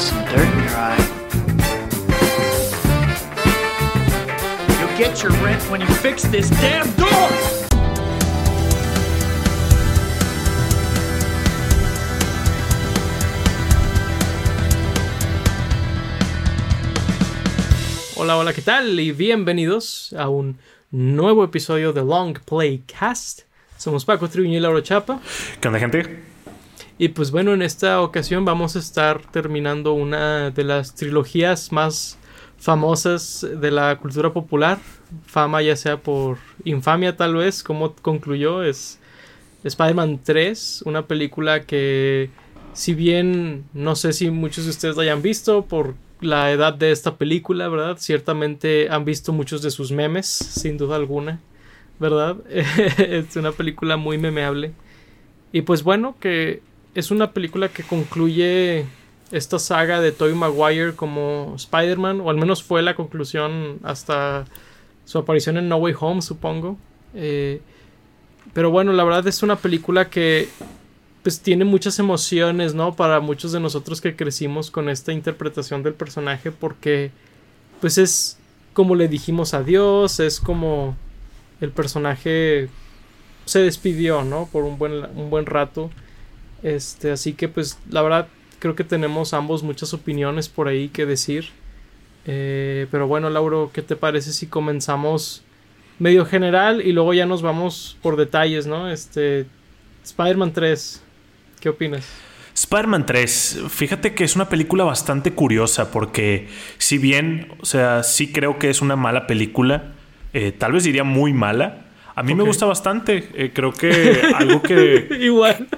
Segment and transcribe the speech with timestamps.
[0.00, 0.96] some dirt in your eye.
[4.80, 7.06] You'll get your rent when you fix this damn door!
[18.16, 18.98] Hola, hola, ¿qué tal?
[18.98, 20.58] Y bienvenidos a un
[20.90, 23.42] nuevo episodio de Long Play Cast.
[23.76, 25.20] Somos Paco Tribuño y Laura Chapa.
[25.60, 26.29] ¿Qué onda, gente?
[27.00, 32.18] Y pues bueno, en esta ocasión vamos a estar terminando una de las trilogías más
[32.58, 34.78] famosas de la cultura popular.
[35.24, 38.98] Fama ya sea por infamia tal vez, como concluyó, es
[39.64, 42.28] Spider-Man 3, una película que
[42.74, 46.92] si bien no sé si muchos de ustedes la hayan visto por la edad de
[46.92, 47.96] esta película, ¿verdad?
[47.98, 51.40] Ciertamente han visto muchos de sus memes, sin duda alguna,
[51.98, 52.36] ¿verdad?
[52.50, 54.74] es una película muy memeable.
[55.50, 56.60] Y pues bueno, que
[56.94, 58.86] es una película que concluye
[59.30, 64.44] esta saga de Tobey Maguire como Spider-Man, o al menos fue la conclusión hasta
[65.04, 66.78] su aparición en No Way Home, supongo.
[67.14, 67.60] Eh,
[68.52, 70.48] pero bueno, la verdad es una película que
[71.22, 72.94] pues tiene muchas emociones, ¿no?
[72.96, 77.10] Para muchos de nosotros que crecimos con esta interpretación del personaje porque
[77.80, 78.38] pues es
[78.72, 80.96] como le dijimos adiós, es como
[81.60, 82.68] el personaje
[83.44, 84.48] se despidió, ¿no?
[84.50, 85.90] Por un buen, un buen rato.
[86.62, 91.06] Este, así que pues la verdad creo que tenemos ambos muchas opiniones por ahí que
[91.06, 91.48] decir.
[92.26, 95.42] Eh, pero bueno, Lauro, ¿qué te parece si comenzamos
[95.98, 98.90] medio general y luego ya nos vamos por detalles, ¿no?
[98.90, 99.46] Este,
[100.04, 101.02] Spider-Man 3,
[101.60, 102.08] ¿qué opinas?
[102.54, 108.32] Spider-Man 3, fíjate que es una película bastante curiosa porque si bien, o sea, sí
[108.32, 109.92] creo que es una mala película,
[110.32, 111.86] eh, tal vez diría muy mala,
[112.20, 113.30] a mí me gusta bastante.
[113.32, 115.08] Eh, creo que algo que.
[115.20, 115.68] Igual.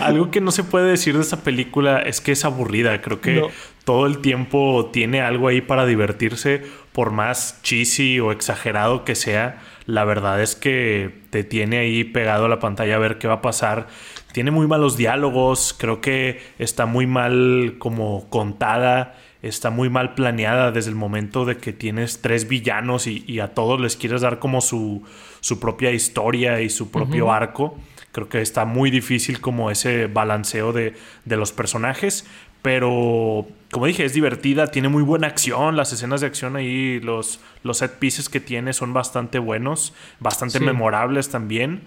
[0.00, 3.02] algo que no se puede decir de esa película es que es aburrida.
[3.02, 3.46] Creo que
[3.84, 6.62] todo el tiempo tiene algo ahí para divertirse.
[6.92, 12.46] Por más cheesy o exagerado que sea, la verdad es que te tiene ahí pegado
[12.46, 13.88] a la pantalla a ver qué va a pasar.
[14.32, 15.76] Tiene muy malos diálogos.
[15.78, 21.56] Creo que está muy mal como contada está muy mal planeada desde el momento de
[21.58, 25.04] que tienes tres villanos y, a todos les quieres dar como su,
[25.40, 27.76] su propia historia y su propio arco.
[28.12, 30.94] Creo que está muy difícil como ese balanceo de,
[31.24, 32.26] de los personajes.
[32.62, 37.40] Pero, como dije, es divertida, tiene muy buena acción, las escenas de acción ahí, los,
[37.62, 41.82] los set pieces que tiene son bastante buenos, bastante memorables también.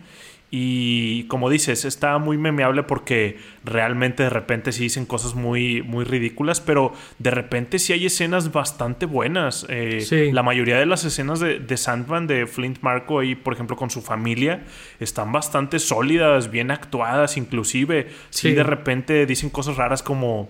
[0.54, 6.04] Y como dices, está muy memeable porque realmente de repente sí dicen cosas muy, muy
[6.04, 9.66] ridículas, pero de repente sí hay escenas bastante buenas.
[9.70, 13.78] Eh, la mayoría de las escenas de, de, Sandman, de Flint Marco, ahí, por ejemplo,
[13.78, 14.66] con su familia,
[15.00, 18.10] están bastante sólidas, bien actuadas, inclusive.
[18.30, 20.50] sí de repente dicen cosas raras como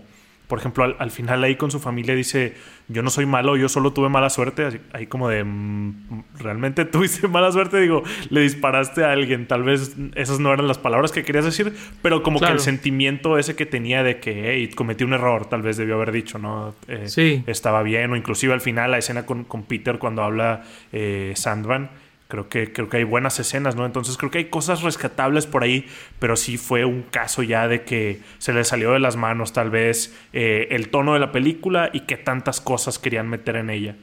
[0.51, 2.55] por ejemplo, al, final ahí con su familia dice,
[2.89, 4.81] yo no soy malo, yo solo tuve mala suerte.
[4.91, 9.47] ahí como de, mm, realmente tuviste mala suerte, digo, le disparaste a alguien.
[9.47, 13.37] Tal vez esas no eran las palabras que querías decir, pero como que el sentimiento
[13.37, 16.75] ese que tenía de que, hey, cometí un error, tal vez debió haber dicho, ¿no?
[16.89, 17.45] Eh, sí.
[17.47, 21.91] Estaba bien, o inclusive al final la escena con, con Peter cuando habla eh, Sandman
[22.31, 23.85] Creo que, creo que hay buenas escenas, ¿no?
[23.85, 25.85] Entonces creo que hay cosas rescatables por ahí,
[26.17, 29.69] pero sí fue un caso ya de que se le salió de las manos tal
[29.69, 33.97] vez eh, el tono de la película y que tantas cosas querían meter en ella.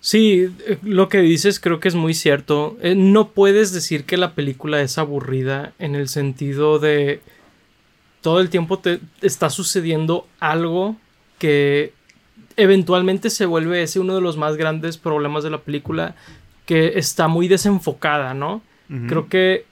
[0.00, 2.76] Sí, eh, lo que dices creo que es muy cierto.
[2.82, 7.22] Eh, no puedes decir que la película es aburrida en el sentido de
[8.20, 10.96] todo el tiempo te está sucediendo algo
[11.38, 11.94] que
[12.56, 16.14] eventualmente se vuelve ese uno de los más grandes problemas de la película
[16.66, 18.62] que está muy desenfocada, ¿no?
[19.08, 19.64] Creo que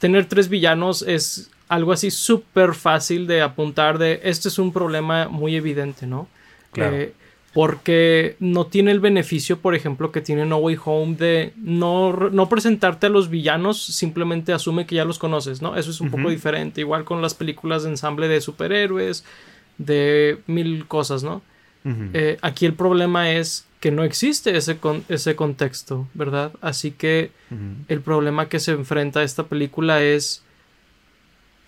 [0.00, 5.28] tener tres villanos es algo así súper fácil de apuntar de este es un problema
[5.28, 6.28] muy evidente, ¿no?
[6.72, 6.96] Claro.
[6.96, 7.12] Eh,
[7.54, 12.48] porque no tiene el beneficio, por ejemplo, que tiene No Way Home de no, no
[12.48, 15.76] presentarte a los villanos, simplemente asume que ya los conoces, ¿no?
[15.76, 19.24] Eso es un poco diferente, igual con las películas de ensamble de superhéroes,
[19.78, 21.42] de mil cosas, ¿no?
[22.12, 26.52] Eh, aquí el problema es que no existe ese, ese contexto, ¿verdad?
[26.60, 27.30] Así que
[27.88, 30.42] el problema que se enfrenta a esta película es,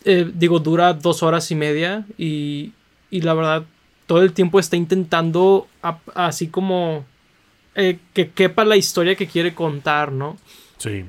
[0.05, 2.73] eh, digo, dura dos horas y media y,
[3.11, 3.65] y, la verdad
[4.07, 5.69] todo el tiempo está intentando
[6.15, 7.05] así como
[7.77, 10.37] eh, que quepa la historia que quiere contar, ¿no?
[10.79, 11.05] Sí.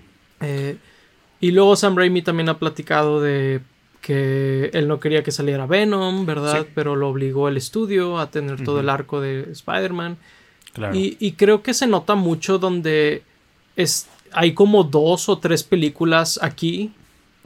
[1.39, 3.61] Y luego Sam Raimi también ha platicado de
[4.01, 6.65] que él no quería que saliera Venom, ¿verdad?
[6.73, 10.17] Pero lo obligó el estudio a tener todo el arco de Spider-Man.
[10.93, 13.23] Y, creo que se nota mucho donde
[13.75, 16.91] es, hay como dos o tres películas aquí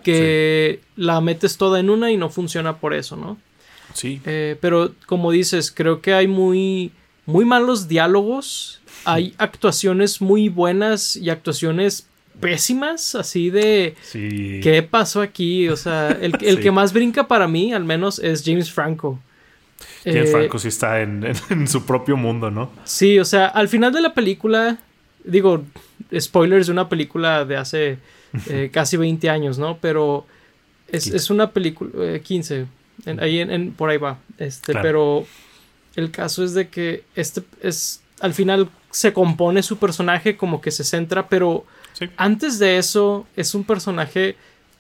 [0.04, 3.38] que la metes toda en una y no funciona por eso, ¿no?
[3.94, 4.22] Sí.
[4.26, 6.92] Eh, pero como dices, creo que hay muy,
[7.26, 8.82] muy malos diálogos.
[9.04, 12.08] Hay actuaciones muy buenas y actuaciones
[12.40, 14.60] pésimas, así de Sí.
[14.64, 15.70] ¿qué pasó aquí?
[15.70, 16.62] O sea, el, el Sí.
[16.64, 19.20] que más brinca para mí, al menos, es James Franco.
[20.04, 22.72] James Eh, Franco sí está en, en- en su propio mundo, ¿no?
[22.84, 24.78] Sí, o sea, al final de la película,
[25.24, 25.64] digo,
[26.18, 27.98] spoilers de una película de hace
[28.50, 29.78] eh, casi 20 años, ¿no?
[29.80, 30.26] Pero
[30.88, 31.18] es, 15.
[31.18, 32.66] es una película, eh, 15,
[33.06, 34.20] en- ahí en, en- por ahí va.
[34.38, 34.84] Este, Claro.
[34.84, 35.26] pero
[35.96, 40.72] el caso es de que este es, al final se compone su personaje como que
[40.72, 41.66] se centra, pero
[41.98, 42.10] Sí.
[42.18, 44.36] antes de eso es un personaje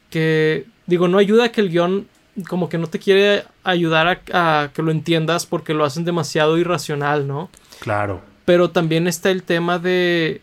[0.10, 2.08] que, digo, no ayuda a que el guion
[2.50, 6.58] como que no te quiere ayudar a, a que lo entiendas porque lo hacen demasiado
[6.58, 7.50] irracional, ¿no?
[7.80, 8.22] Claro.
[8.44, 10.42] Pero también está el tema de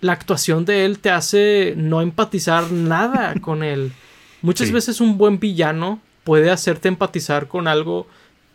[0.00, 3.92] la actuación de él te hace no empatizar nada con él.
[4.42, 4.72] Muchas Sí.
[4.74, 8.06] veces un buen villano puede hacerte empatizar con algo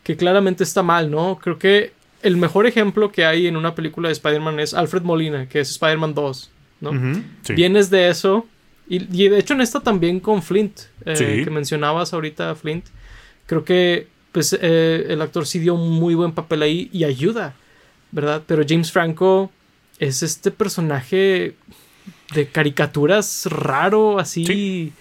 [0.03, 1.37] que claramente está mal, ¿no?
[1.41, 1.93] Creo que
[2.23, 5.69] el mejor ejemplo que hay en una película de Spider-Man es Alfred Molina, que es
[5.71, 6.49] Spider-Man 2,
[6.81, 6.91] ¿no?
[6.91, 7.53] Ujú, sí.
[7.53, 8.45] Vienes de eso.
[8.87, 11.43] Y, y de hecho en esta también con Flint, eh, Sí.
[11.43, 12.85] que mencionabas ahorita Flint.
[13.45, 17.55] Creo que pues eh, el actor sí dio un muy buen papel ahí y ayuda,
[18.11, 18.43] ¿verdad?
[18.45, 19.51] Pero James Franco
[19.97, 21.55] es este personaje
[22.33, 24.45] de caricaturas raro, así.
[24.45, 24.93] Sí.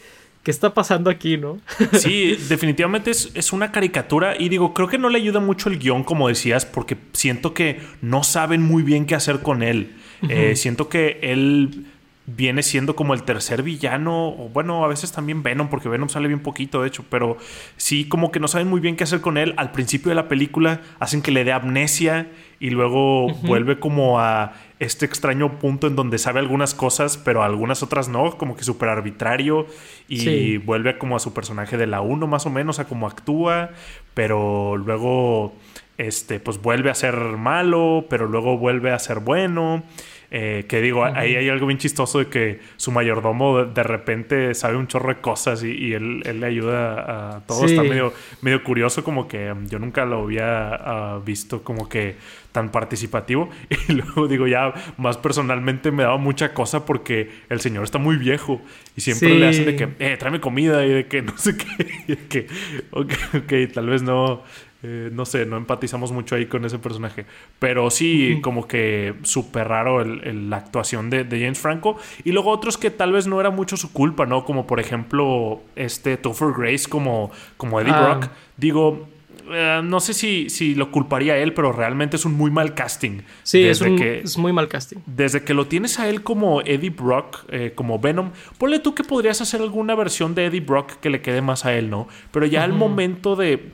[0.42, 1.60] ¿Qué está pasando aquí, no?
[1.92, 5.78] Sí, definitivamente es, es una caricatura y digo, creo que no le ayuda mucho el
[5.78, 9.92] guion, como decías, porque siento que no saben muy bien qué hacer con él.
[10.28, 11.86] Eh, siento que él
[12.30, 16.28] viene siendo como el tercer villano, o bueno, a veces también Venom, porque Venom sale
[16.28, 17.38] bien poquito, de hecho, pero
[17.78, 19.54] sí, como que no saben muy bien qué hacer con él.
[19.56, 22.28] Al principio de la película hacen que le dé amnesia
[22.60, 27.82] y luego vuelve como a este extraño punto en donde sabe algunas cosas, pero algunas
[27.82, 29.66] otras no, como que súper arbitrario
[30.06, 30.58] y Sí.
[30.58, 33.70] vuelve como a su personaje de la 1 más o menos, a cómo actúa,
[34.12, 35.54] pero luego
[35.98, 39.84] este pues vuelve a ser malo, pero luego vuelve a ser bueno.
[40.30, 44.54] Eh, que digo, ahí hay algo bien chistoso de que su mayordomo de, de repente
[44.54, 47.66] sabe un chorro de cosas y, y él, él le ayuda a todo.
[47.66, 47.74] Sí.
[47.74, 48.12] Está medio,
[48.42, 52.16] medio curioso, como que um, yo nunca lo había ah, visto como que
[52.52, 53.48] tan participativo.
[53.88, 58.16] Y luego digo, ya más personalmente me daba mucha cosa porque el señor está muy
[58.16, 58.60] viejo
[58.96, 59.38] y siempre Sí.
[59.38, 61.86] le hacen de que, eh, tráeme comida y de que no sé qué.
[62.06, 62.46] Y de que,
[62.90, 64.42] ok, ok, tal vez no.
[64.82, 67.26] Eh, no sé, no empatizamos mucho ahí con ese personaje.
[67.58, 71.96] Pero sí, como que súper raro el- el- la actuación de, de James Franco.
[72.24, 74.44] Y luego otros que tal vez no era mucho su culpa, ¿no?
[74.44, 78.00] Como por ejemplo, este Topher Grace como, como Eddie Ah.
[78.18, 78.30] Brock.
[78.56, 79.08] Digo,
[79.50, 82.74] eh, no sé si, si lo culparía a él, pero realmente es un muy mal
[82.74, 83.22] casting.
[83.42, 84.98] Sí, es, Desde un- que- es muy mal casting.
[85.06, 89.04] desde que lo tienes a él como Eddie Brock, eh, como Venom, ponle tú que
[89.04, 92.08] podrías hacer alguna versión de Eddie Brock que le quede más a él, ¿no?
[92.30, 93.72] Pero ya al momento de,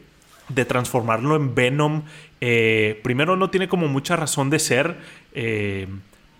[0.49, 2.03] de transformarlo en Venom,
[2.41, 4.99] eh, primero no tiene como mucha razón de ser,
[5.33, 5.89] eh,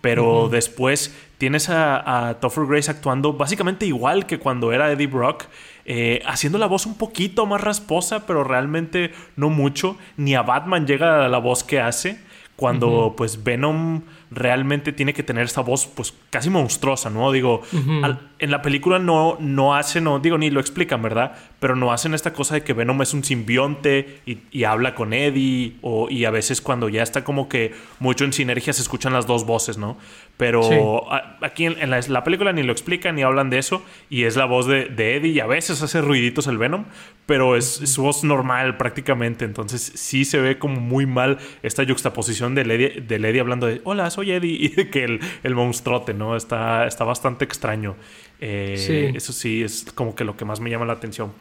[0.01, 5.45] pero después tienes a, a Topher Grace actuando básicamente igual que cuando era Eddie Brock,
[5.87, 9.97] eh, haciendo la voz un poquito más rasposa, pero realmente no mucho.
[10.17, 12.19] Ni a Batman llega a la voz que hace.
[12.55, 17.31] Cuando pues Venom realmente tiene que tener esta voz pues casi monstruosa, ¿no?
[17.31, 17.61] Digo,
[18.03, 21.33] al- en la película no, no hacen, no, digo, ni lo explican, ¿verdad?
[21.59, 25.13] Pero no hacen esta cosa de que Venom es un simbionte y, y habla con
[25.13, 29.13] Eddie, o, y a veces cuando ya está como que mucho en sinergia se escuchan
[29.13, 29.97] las dos voces, ¿no?
[30.37, 30.75] Pero Sí.
[31.11, 34.23] a- aquí en, en la, la película ni lo explican ni hablan de eso, y
[34.23, 36.85] es la voz de, de Eddie, y a veces hace ruiditos el Venom,
[37.25, 41.85] pero es, es su voz normal prácticamente, entonces sí se ve como muy mal esta
[41.85, 45.55] juxtaposición de Eddie, del Eddie hablando de, hola, soy Eddie, y de que el, el
[45.55, 46.35] monstruote, ¿no?
[46.35, 47.95] Está, está bastante extraño.
[48.39, 49.17] Eh, Sí.
[49.17, 51.31] Eso sí, es como que lo que más me llama la atención.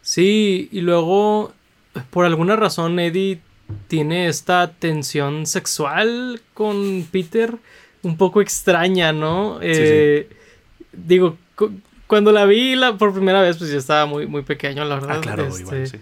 [0.00, 1.52] Sí, y luego,
[2.10, 3.40] por alguna razón, Eddie
[3.88, 7.54] tiene esta tensión sexual con Peter
[8.02, 9.58] un poco extraña, ¿no?
[9.62, 10.28] Eh,
[10.92, 11.72] Digo, cu-
[12.06, 15.16] cuando la vi la, por primera vez, pues yo estaba muy, muy pequeño, la verdad.
[15.18, 15.96] Ah, claro, este, igual, sí.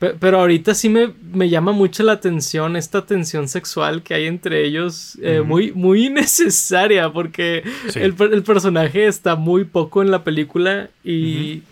[0.00, 4.26] Pe- Pero ahorita sí me, me llama mucho la atención esta tensión sexual que hay
[4.26, 8.00] entre ellos, eh, muy, muy innecesaria, porque Sí.
[8.00, 11.62] el, el personaje está muy poco en la película y,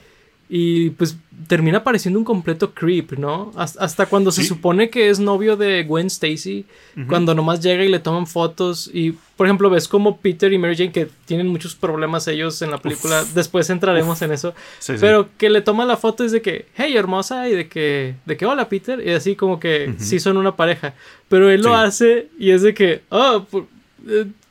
[0.50, 3.52] y pues termina pareciendo un completo creep, ¿no?
[3.54, 6.64] Has- Hasta, cuando se supone que es novio de Gwen Stacy,
[7.06, 10.74] cuando nomás llega y le toman fotos y, por ejemplo, ves como Peter y Mary
[10.76, 14.98] Jane que tienen muchos problemas ellos en la película, después entraremos en eso, Sí, sí.
[15.00, 18.36] pero que le toma la foto es de que, hey, hermosa, y de que, de
[18.36, 20.94] que, hola, Peter, y así como que sí son una pareja.
[21.28, 23.46] Pero él lo hace y es de que, oh,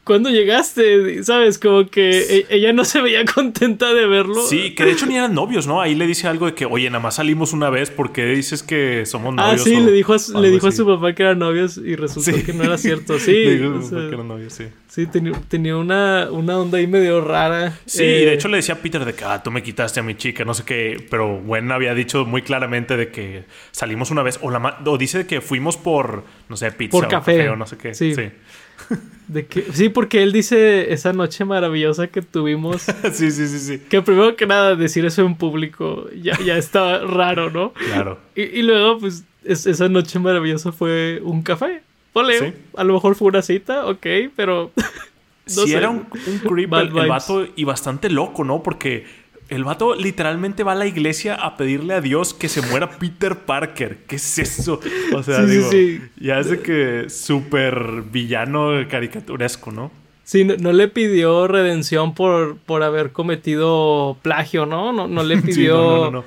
[0.08, 1.24] ¿cuándo llegaste?
[1.24, 1.60] ¿Sabes?
[1.60, 4.42] Como que e, ella no se veía contenta de verlo.
[4.48, 5.82] Sí, que de hecho ni eran novios, ¿no?
[5.82, 9.06] Ahí le dice algo de que, oye, nada más salimos una vez, porque dices que
[9.06, 9.64] somos Ah, novios?
[9.64, 11.96] sí, o le dijo a, su- le dijo a su papá que eran novios y
[11.96, 12.42] resultó Sí.
[12.44, 13.20] que no era cierto.
[13.28, 14.64] Sí, Le dijo a su papá que eran novios, sí.
[14.88, 17.78] sí tenía, tenía una, una onda ahí medio rara.
[17.86, 20.04] Sí, Eh, de hecho le decía a Peter de que, ah, tú me quitaste a
[20.04, 24.24] mi chica, no sé qué, pero Gwen había dicho muy claramente de que salimos una
[24.24, 27.50] vez, o, la o dice que fuimos por, no sé, pizza Por o café.
[27.50, 27.94] o no sé qué.
[27.94, 28.16] Sí.
[28.16, 28.30] Sí.
[29.28, 32.82] de que, sí, porque él dice esa noche maravillosa que tuvimos.
[33.14, 33.80] sí, sí, sí, sí.
[33.90, 37.74] Que primero que nada decir eso en público ya, ya está raro, ¿no?
[37.74, 38.20] Claro.
[38.36, 41.82] Y, y luego, pues, es- esa noche maravillosa fue un café.
[42.40, 42.52] Sí.
[42.76, 44.72] a lo mejor fue una cita, ok, pero...
[44.76, 48.64] no sí, era un, un creep el, el vato y bastante loco, ¿no?
[48.64, 49.06] Porque
[49.50, 53.40] el vato literalmente va a la iglesia a pedirle a Dios que se muera Peter
[53.40, 54.04] Parker.
[54.08, 54.80] ¿Qué es eso?
[55.16, 56.02] O sea, Sí, sí, digo, sí.
[56.20, 59.92] ya es de que súper villano caricaturesco, ¿no?
[60.28, 64.92] Sí, no, no le pidió redención por, por haber cometido plagio, ¿no?
[64.92, 66.24] No, no le pidió no, no,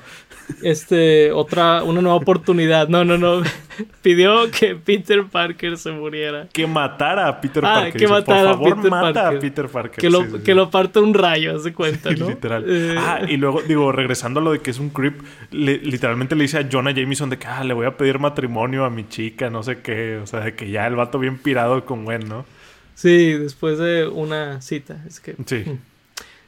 [0.63, 2.87] este otra una nueva oportunidad.
[2.87, 3.43] No, no, no.
[4.01, 6.47] pidió que Peter Parker se muriera.
[6.51, 7.93] Que matara a Peter Ah, Parker.
[7.93, 9.37] que Dice, matara a Por favor, Peter mata Parker.
[9.37, 10.01] a Peter Parker.
[10.01, 12.27] Que lo, Sí, que lo parta un rayo, haz de cuenta, ¿no?
[12.29, 12.65] Literal.
[12.67, 16.35] Eh, Ah, y luego, digo, regresando a lo de que es un creep, le- literalmente
[16.35, 19.07] le dice a Jonah Jameson de que, ah, le voy a pedir matrimonio a mi
[19.07, 20.17] chica, no sé qué.
[20.17, 22.45] O sea, de que ya el vato bien pirado con Gwen, ¿no?
[22.95, 25.03] Sí, después de una cita.
[25.07, 25.35] Es que.
[25.45, 25.63] Sí.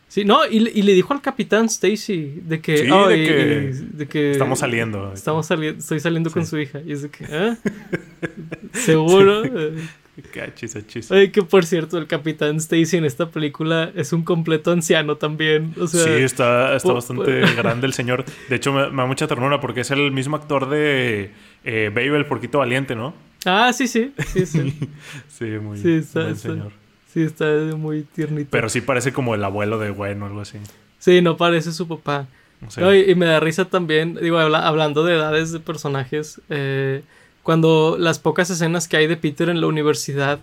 [0.08, 2.78] Sí, no, y, le- y le dijo al capitán Stacy de que.
[2.78, 5.12] Sí, oh, de y- que y- de que Estamos saliendo.
[5.14, 6.82] Estamos saliendo, estoy saliendo con su hija.
[6.86, 7.56] Y es de que, ¿eh?
[8.74, 9.44] ¿Seguro?
[9.46, 9.74] Eh,
[10.32, 11.10] Qué achis, achis.
[11.12, 15.74] Oye, que por cierto, el capitán Stacy en esta película es un completo anciano también.
[15.80, 18.24] O sea, sí, está, está bastante grande el señor.
[18.50, 21.32] De hecho, me, me da mucha ternura porque es el mismo actor de
[21.64, 23.16] eh, Babe, el porquito valiente, ¿no?
[23.46, 24.14] Ah, sí, sí.
[24.34, 24.74] Sí, sí.
[25.28, 26.72] Sí, muy Sí, está, buen está- señor.
[27.14, 27.46] sí, está
[27.78, 28.50] muy tiernito.
[28.52, 30.58] Pero sí parece como el abuelo de Gwen o algo así.
[31.00, 32.28] Sí, no parece su papá.
[32.78, 37.02] No, y, y me da risa también, digo, habla- hablando de edades de personajes, eh,
[37.42, 40.40] cuando las pocas escenas que hay de Peter en la universidad,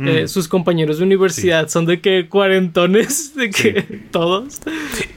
[0.00, 4.60] mm, eh, sus compañeros de universidad son de que cuarentones, de que todos.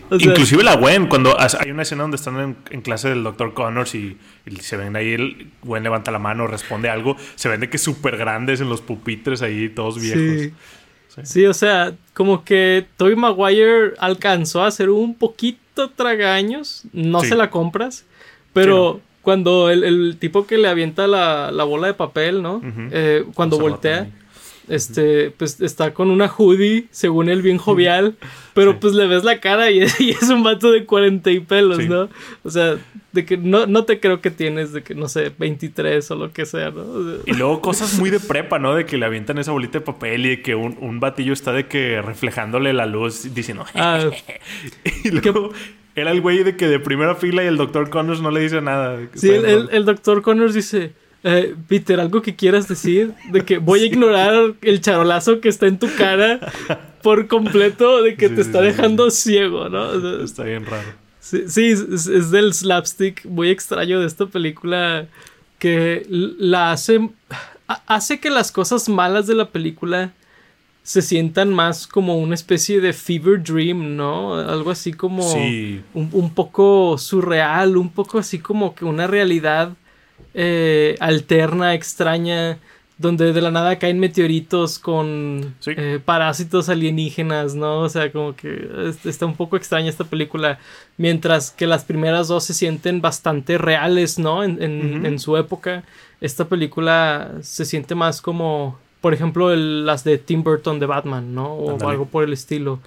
[0.10, 3.24] O sea, Inclusive la Gwen, cuando hay una escena donde están en, en clase del
[3.24, 3.54] Dr.
[3.54, 7.62] Connors y, y se ven ahí, el Gwen levanta la mano, responde algo, se ven
[7.62, 10.42] de que súper grandes en los pupitres ahí, todos viejos.
[10.42, 10.54] Sí.
[11.24, 11.46] Sí.
[11.46, 17.50] O sea, como que Tobey Maguire alcanzó a ser un poquito tragaños, no se la
[17.50, 18.06] compras,
[18.52, 22.62] pero cuando el, el tipo que le avienta la, la bola de papel, ¿no?
[22.92, 24.10] Eh, cuando voltea.
[24.70, 28.15] Este, pues está con una hoodie, según él, bien jovial,
[28.53, 28.77] pero Sí.
[28.82, 31.88] pues le ves la cara y, y es un vato de 40 y pelos, Sí.
[31.89, 32.10] ¿no?
[32.43, 32.77] O sea,
[33.12, 36.34] de que no, no te creo que tienes de que, no sé, 23 o lo
[36.34, 36.82] que sea, ¿no?
[36.82, 38.74] O sea, Y luego cosas muy de prepa, ¿no?
[38.74, 41.51] De que le avientan esa bolita de papel y de que un, un batillo está
[41.53, 43.65] de que reflejándole la luz diciendo...
[43.75, 44.00] ah,
[45.03, 45.51] y luego
[45.96, 47.89] era el güey de que de primera fila y el Dr.
[47.91, 49.00] Connors no le dice nada.
[49.13, 50.93] Sí, el, el, el doctor Connors dice,
[51.24, 55.68] eh, Peter, algo que quieras decir, de que voy a ignorar el charolazo que está
[55.68, 56.39] en tu cara
[57.01, 59.84] por completo, de que Sí, te sí, está dejando ciego, ¿no?
[59.89, 60.88] O sea, Está bien raro.
[61.20, 65.06] sí, es, es del slapstick muy extraño de esta película
[65.60, 67.10] que la hace,
[67.70, 70.12] ha- hace que las cosas malas de la película
[70.84, 74.36] se sientan más como una especie de fever dream, ¿no?
[74.36, 75.24] Algo así como
[75.94, 79.72] un poco surreal, un poco así como que una realidad
[80.34, 82.58] eh, alterna, extraña,
[82.98, 85.72] donde de la nada caen meteoritos con Sí.
[85.75, 87.80] eh, parásitos alienígenas, ¿no?
[87.82, 90.60] O sea, como que es- está un poco extraña esta película,
[90.98, 94.44] mientras que las primeras dos se sienten bastante reales, ¿no?
[94.44, 95.84] En, en- en su época,
[96.22, 101.34] esta película se siente más como, por ejemplo, el- las de Tim Burton de Batman,
[101.34, 101.52] ¿no?
[101.54, 102.80] O algo por el estilo.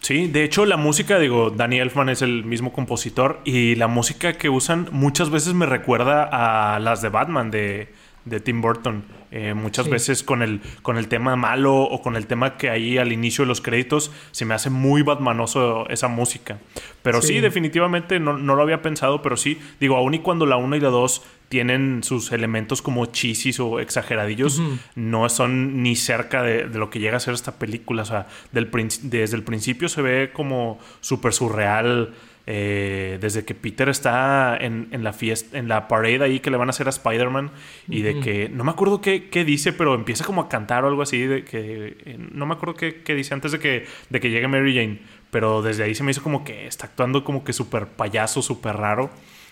[0.00, 4.34] Sí, de hecho la música, digo, Danny Elfman es el mismo compositor y la música
[4.34, 6.28] que usan muchas veces me recuerda
[6.74, 7.88] a las de Batman de,
[8.24, 9.04] de Tim Burton.
[9.38, 9.90] Eh, muchas Sí.
[9.90, 13.44] veces con el, con el tema malo o con el tema que hay al inicio
[13.44, 16.58] de los créditos se me hace muy batmanoso esa música.
[17.02, 17.40] Pero sí, Sí.
[17.40, 20.80] definitivamente no, no lo había pensado, pero sí, digo, aún y cuando la 1 y
[20.80, 24.60] la 2 tienen sus elementos como chisis o exageradillos,
[24.94, 28.02] no son ni cerca de, de lo que llega a ser esta película.
[28.02, 28.70] O sea, del
[29.02, 32.14] desde el principio se ve como súper surreal.
[32.48, 36.56] Eh, desde que Peter está en, en la fiesta, en la parade ahí que le
[36.56, 37.50] van a hacer a Spider-Man.
[37.88, 40.88] Y de que, no me acuerdo qué, qué dice, pero empieza como a cantar o
[40.88, 41.22] algo así.
[41.22, 44.46] De que, eh, no me acuerdo qué, qué dice antes de que, de que llegue
[44.46, 45.00] Mary Jane.
[45.30, 48.76] Pero desde ahí se me hizo como que está actuando como que súper payaso, súper
[48.76, 49.10] raro.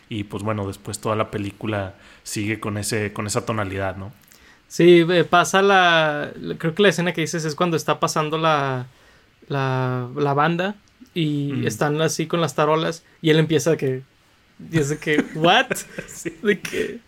[0.09, 4.13] Y pues bueno, después toda la película sigue con, ese, con esa tonalidad, ¿no?
[4.69, 6.33] Sí, pasa la.
[6.59, 8.87] Creo que la escena que dices es cuando está pasando la.
[9.47, 10.77] La, la banda
[11.15, 11.67] y Mm.
[11.67, 14.03] están así con las tarolas y él empieza a que.
[14.59, 15.23] Dice que.
[15.35, 15.67] ¿What?
[16.43, 16.99] De que.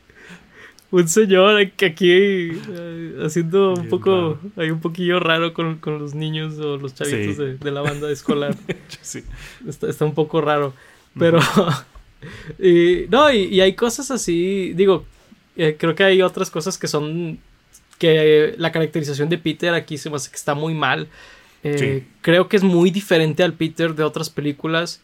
[0.92, 4.38] Un señor que aquí eh, haciendo un Bien poco.
[4.56, 7.42] Hay un poquillo raro con, con los niños o los chavitos Sí.
[7.42, 8.54] de, de la banda escolar.
[9.02, 9.24] Sí.
[9.68, 10.72] Está, está un poco raro.
[11.18, 11.40] Pero.
[12.58, 14.72] y, no, y, y hay cosas así.
[14.74, 15.04] Digo,
[15.56, 17.38] eh, creo que hay otras cosas que son.
[17.98, 21.08] Que la caracterización de Peter aquí se me hace que está muy mal.
[21.66, 22.08] Eh, Sí.
[22.22, 25.00] Creo que es muy diferente al Peter de otras películas.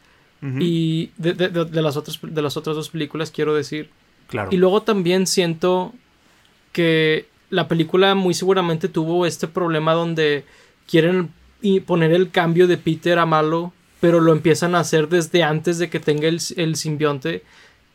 [0.58, 3.90] Y de, de- de- de las otras, de las otras dos películas, quiero decir.
[4.26, 4.48] Claro.
[4.50, 5.92] Y luego también siento
[6.72, 10.44] que la película muy seguramente tuvo este problema donde
[10.90, 11.30] quieren
[11.86, 15.88] poner el cambio de Peter a malo, pero lo empiezan a hacer desde antes de
[15.90, 17.44] que tenga el, el simbionte.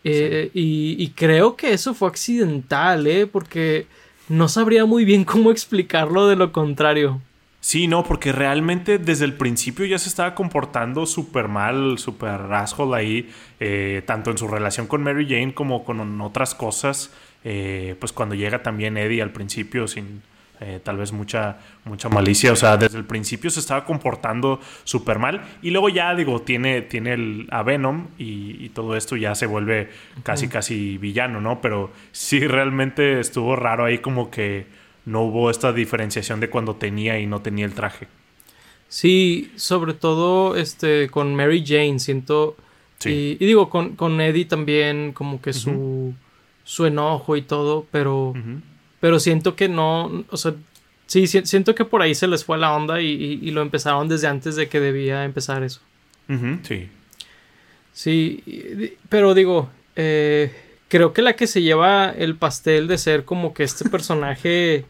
[0.06, 3.28] Eh, y, y creo que eso fue accidental, ¿eh?
[3.28, 3.88] Porque
[4.30, 7.22] no sabría muy bien cómo explicarlo de lo contrario.
[7.68, 12.96] Sí, no, porque realmente desde el principio ya se estaba comportando súper mal, súper asshole
[12.96, 17.12] ahí, eh, tanto en su relación con Mary Jane como con otras cosas.
[17.44, 20.22] eh, pues cuando llega también Eddie al principio sin
[20.62, 25.20] eh, tal vez mucha, mucha malicia, o sea, desde el principio se estaba comportando súper
[25.20, 29.36] mal y luego ya digo, tiene, tiene el, a Venom y, y todo esto ya
[29.36, 29.90] se vuelve
[30.24, 31.60] casi, casi villano, ¿no?
[31.60, 37.20] Pero sí, realmente estuvo raro ahí como que no hubo esta diferenciación de cuando tenía
[37.20, 38.08] y no tenía el traje.
[38.90, 42.56] Sí, sobre todo este con Mary Jane, siento.
[43.00, 43.38] Sí.
[43.40, 46.14] Y, y digo, con, con Eddie también, como que su,
[46.64, 48.34] su enojo y todo, pero,
[49.00, 50.24] pero siento que no.
[50.30, 50.54] O sea,
[51.06, 53.62] sí, si- siento que por ahí se les fue la onda y, y- y lo
[53.62, 55.82] empezaron desde antes de que debía empezar eso.
[56.64, 56.90] Sí.
[57.94, 58.44] Sí,
[59.10, 60.52] pero digo, eh,
[60.88, 64.86] creo que la que se lleva el pastel de ser como que este personaje.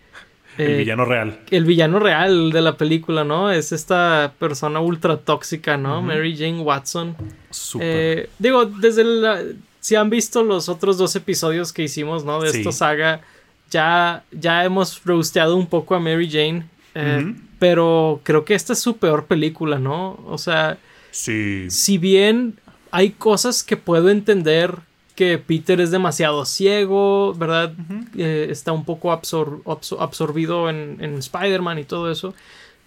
[0.57, 1.39] El eh, villano real.
[1.51, 3.51] el villano real de la película, ¿no?
[3.51, 6.01] Es esta persona ultra tóxica, ¿no?
[6.01, 7.15] Mary Jane Watson.
[7.49, 7.87] Súper.
[7.89, 9.41] Eh, digo, desde la...
[9.79, 12.41] Si han visto los otros dos episodios que hicimos, ¿no?
[12.41, 12.57] De Sí.
[12.59, 13.21] esta saga,
[13.69, 16.65] ya, ya hemos rosteado un poco a Mary Jane.
[16.95, 17.35] eh.
[17.59, 20.19] Pero creo que esta es su peor película, ¿no?
[20.27, 20.77] O sea,
[21.09, 21.65] sí.
[21.71, 22.59] si bien
[22.91, 24.75] hay cosas que puedo entender
[25.17, 27.73] que Peter es demasiado ciego, ¿verdad?
[28.15, 32.35] Eh, está un poco absor- absor- absorbido en, en Spider-Man y todo eso.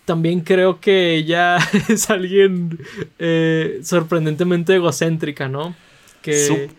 [0.05, 2.79] También creo que ella es alguien
[3.19, 5.75] eh, sorprendentemente egocéntrica, ¿no?
[6.23, 6.71] Que,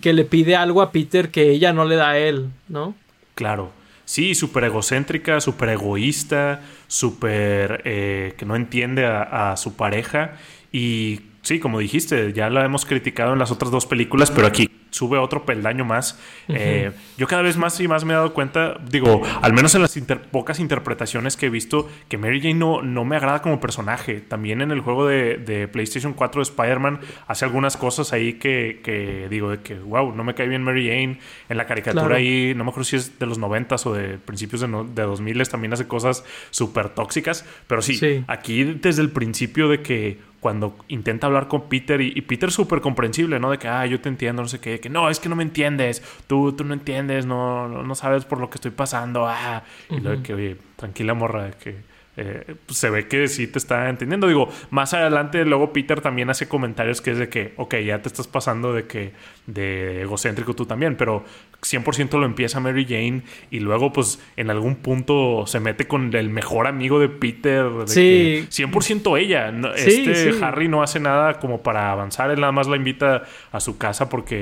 [0.00, 2.94] que le pide algo a Peter que ella no le da a él, ¿no?
[3.34, 3.72] Claro.
[4.06, 10.38] Sí, súper egocéntrica, súper egoísta, súper eh, que no entiende a, a su pareja.
[10.72, 14.69] Y sí, como dijiste, ya la hemos criticado en las otras dos películas, pero aquí
[14.90, 16.18] sube otro peldaño más.
[16.48, 19.82] Eh, yo cada vez más y más me he dado cuenta, digo, al menos en
[19.82, 23.60] las inter- pocas interpretaciones que he visto, que Mary Jane no, no me agrada como
[23.60, 24.20] personaje.
[24.20, 28.80] También en el juego de, de PlayStation 4 de Spider-Man hace algunas cosas ahí que,
[28.84, 31.18] que digo de que, wow, no me cae bien Mary Jane.
[31.48, 32.14] En la caricatura Claro.
[32.16, 35.02] ahí, no me acuerdo si es de los 90 o de principios de, no- de
[35.02, 37.44] 2000 también hace cosas súper tóxicas.
[37.66, 38.24] Pero sí, Sí.
[38.26, 42.80] aquí desde el principio de que cuando intenta hablar con Peter y, y Peter súper
[42.80, 43.50] comprensible, ¿no?
[43.50, 45.42] De que, ah, yo te entiendo, no sé qué, que no, es que no me
[45.42, 49.62] entiendes, tú, tú no entiendes, no, no, no sabes por lo que estoy pasando, ah.
[49.90, 53.46] Y luego de que, oye, tranquila morra, de que eh, pues, se ve que sí
[53.46, 54.26] te está entendiendo.
[54.26, 58.08] Digo, más adelante luego Peter también hace comentarios que es de que, ok, ya te
[58.08, 59.12] estás pasando de que,
[59.46, 61.24] de egocéntrico tú también, pero
[61.62, 66.30] 100% lo empieza Mary Jane y luego pues en algún punto se mete con el
[66.30, 67.68] mejor amigo de Peter.
[67.70, 68.44] De Sí.
[68.44, 69.52] que 100% ella.
[69.52, 70.38] No- Sí, este sí.
[70.42, 74.08] Harry no hace nada como para avanzar, él nada más la invita a su casa
[74.08, 74.36] porque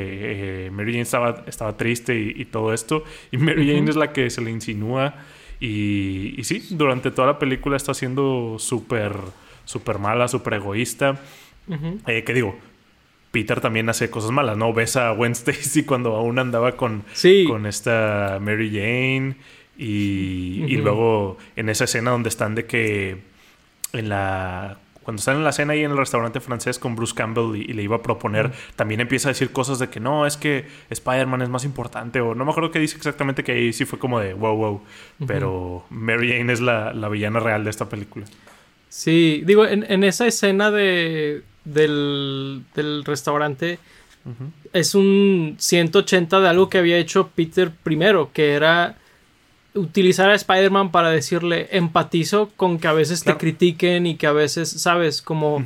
[0.67, 3.05] eh, Mary Jane estaba, estaba triste y, y todo esto.
[3.31, 5.15] Y Mary Jane es la que se le insinúa
[5.61, 9.13] y, y sí, durante toda la película está siendo súper,
[9.65, 11.21] súper mala, súper egoísta.
[12.07, 12.57] Eh, ¿Qué digo?
[13.31, 14.73] Peter también hace cosas malas, ¿no?
[14.73, 17.45] Besa a Gwen Stacy cuando aún andaba con, Sí.
[17.47, 19.37] con esta Mary Jane.
[19.77, 23.19] Y, y luego en esa escena donde están de que
[23.93, 27.57] en la cuando están en la cena ahí en el restaurante francés con Bruce Campbell
[27.57, 30.37] y, y le iba a proponer, también empieza a decir cosas de que no, es
[30.37, 33.87] que Spider-Man es más importante, o no me acuerdo qué dice exactamente, que ahí sí
[33.87, 34.83] fue como de wow, wow.
[35.27, 38.27] Pero Mary Jane es la, la villana real de esta película.
[38.91, 43.79] Sí, digo, en, en esa escena de, del, del restaurante
[44.75, 48.99] es un 180 de algo que había hecho Peter primero, que era
[49.75, 53.39] utilizar a Spider-Man para decirle empatizo con que a veces Claro.
[53.39, 55.65] te critiquen y que a veces, sabes, como...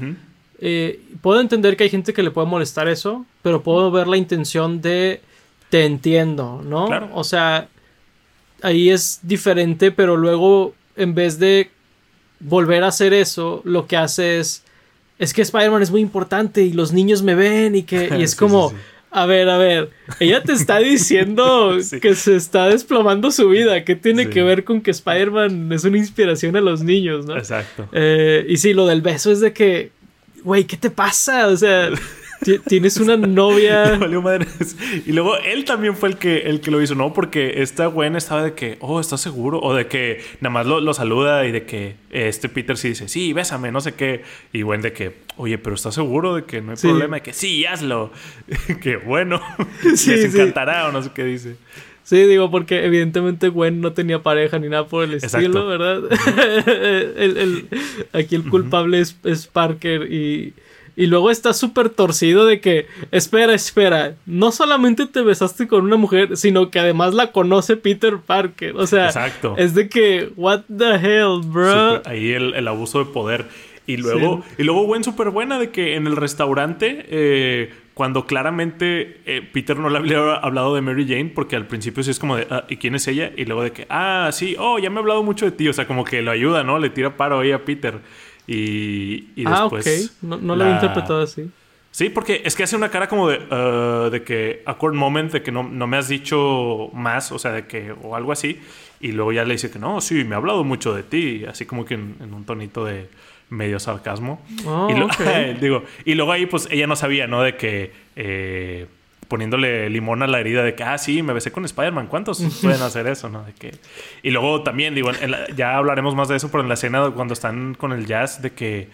[0.65, 4.17] Eh, puedo entender que hay gente que le puede molestar eso, pero puedo ver la
[4.17, 5.21] intención de
[5.71, 6.87] te entiendo, ¿no?
[6.87, 7.09] Claro.
[7.15, 7.69] O sea,
[8.63, 11.71] ahí es diferente, pero luego en vez de
[12.39, 14.63] volver a hacer eso, lo que hace es
[15.19, 18.35] es que Spider-Man es muy importante y los niños me ven y que y es
[18.37, 18.73] como
[19.15, 23.85] a ver, a ver, ella te está diciendo que se está desplomando su vida.
[23.85, 27.37] ¿Qué tiene que ver con que Spider-Man es una inspiración a los niños, no?
[27.37, 27.89] Exacto.
[27.93, 29.91] Eh, y sí, lo del beso es de que,
[30.43, 31.49] güey, ¿qué te pasa?
[31.49, 31.91] O sea,
[32.67, 33.99] tienes una novia.
[35.07, 37.13] y luego él también fue el que, el que lo hizo, ¿no?
[37.13, 39.61] Porque esta Gwen estaba de que, oh, ¿estás seguro?
[39.61, 43.33] O de que nada más lo, saluda y de que este Peter sí dice, sí,
[43.33, 44.23] bésame, no sé qué.
[44.53, 47.19] Y Gwen de que, oye, pero ¿estás seguro de que no hay problema?
[47.19, 48.13] Y que sí, hazlo.
[48.83, 49.41] que bueno.
[49.95, 51.57] Sí, Les encantará o no sé qué dice.
[52.05, 56.03] Sí, digo, porque evidentemente Gwen no tenía pareja ni nada por el estilo, ¿verdad?
[58.13, 60.55] aquí el culpable es, es Parker y
[60.95, 65.97] y luego está súper torcido de que, espera, espera, no solamente te besaste con una
[65.97, 68.77] mujer, sino que además la conoce Peter Parker.
[68.77, 69.11] O sea,
[69.57, 72.03] es de que, what the hell, bro.
[72.05, 73.47] ahí el, abuso de poder.
[73.87, 79.21] Y luego, y luego, buen súper buena de que en el restaurante, eh, cuando claramente
[79.27, 82.37] eh, Peter no le había hablado de Mary Jane, porque al principio sí es como
[82.37, 83.33] de, ah, ¿y quién es ella?
[83.37, 85.69] Y luego de que, ah, sí, oh, ya me ha hablado mucho de ti.
[85.69, 86.79] O sea, como que lo ayuda, ¿no?
[86.79, 88.01] Le tira paro ahí a Peter.
[88.53, 90.17] Y, y ah, después.
[90.21, 91.51] No, no lo había interpretado así.
[91.91, 95.43] Sí, porque es que hace una cara como de, uh, de que, awkward moment, de
[95.43, 98.59] que no, no, me has dicho más, o sea, de que, o algo así.
[99.01, 101.67] Y luego ya le dice que no, sí, me ha hablado mucho de ti, así
[101.67, 103.09] como que en, un tonito de
[103.51, 104.43] medio sarcasmo.
[104.67, 107.43] Oh, y, digo, y luego ahí, pues ella no sabía, ¿no?
[107.43, 107.93] De que.
[108.17, 108.87] Eh,
[109.29, 112.07] poniéndole limón a la herida de que, ah, sí, me besé con Spider-Man.
[112.09, 113.45] ¿Cuántos pueden hacer eso, no?
[113.45, 113.73] De que...
[114.23, 115.11] Y luego también, digo,
[115.57, 118.53] ya hablaremos más de eso, pero en la escena cuando están con el jazz, de
[118.53, 118.89] que,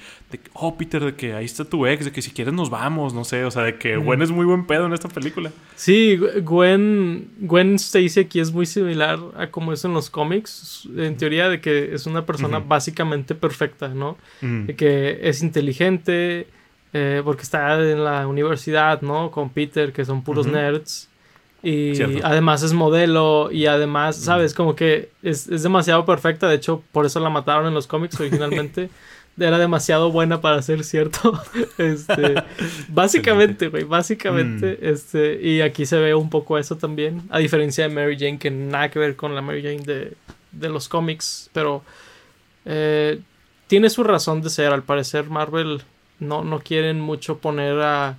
[0.52, 3.24] oh, Peter, de que ahí está tu ex, de que si quieres nos vamos, no
[3.24, 5.50] sé, o sea, de que Gwen es muy buen pedo en esta película.
[5.74, 11.16] Sí, Gwen, Gwen Stacy aquí es muy similar a como es en los cómics, en
[11.16, 14.16] teoría de que es una persona básicamente perfecta, ¿no?
[14.40, 16.46] De que es inteligente
[16.92, 19.30] eh, porque está en la universidad, ¿no?
[19.30, 21.08] Con Peter, que son puros nerds.
[21.62, 24.54] Y además es modelo y además, ¿sabes?
[24.54, 26.48] Como que es, es, demasiado perfecta.
[26.48, 28.90] De hecho, por eso la mataron en los cómics originalmente.
[29.38, 31.40] Era demasiado buena para ser cierto.
[31.78, 32.42] este,
[32.88, 34.78] básicamente, güey, básicamente.
[34.80, 34.86] Mm.
[34.86, 37.22] Este, y aquí se ve un poco eso también.
[37.30, 40.14] A diferencia de Mary Jane, que nada que ver con la Mary Jane de,
[40.52, 41.50] de los cómics.
[41.52, 41.82] Pero
[42.64, 43.20] eh,
[43.66, 44.72] tiene su razón de ser.
[44.72, 45.82] Al parecer, Marvel
[46.20, 48.18] no, no quieren mucho poner a,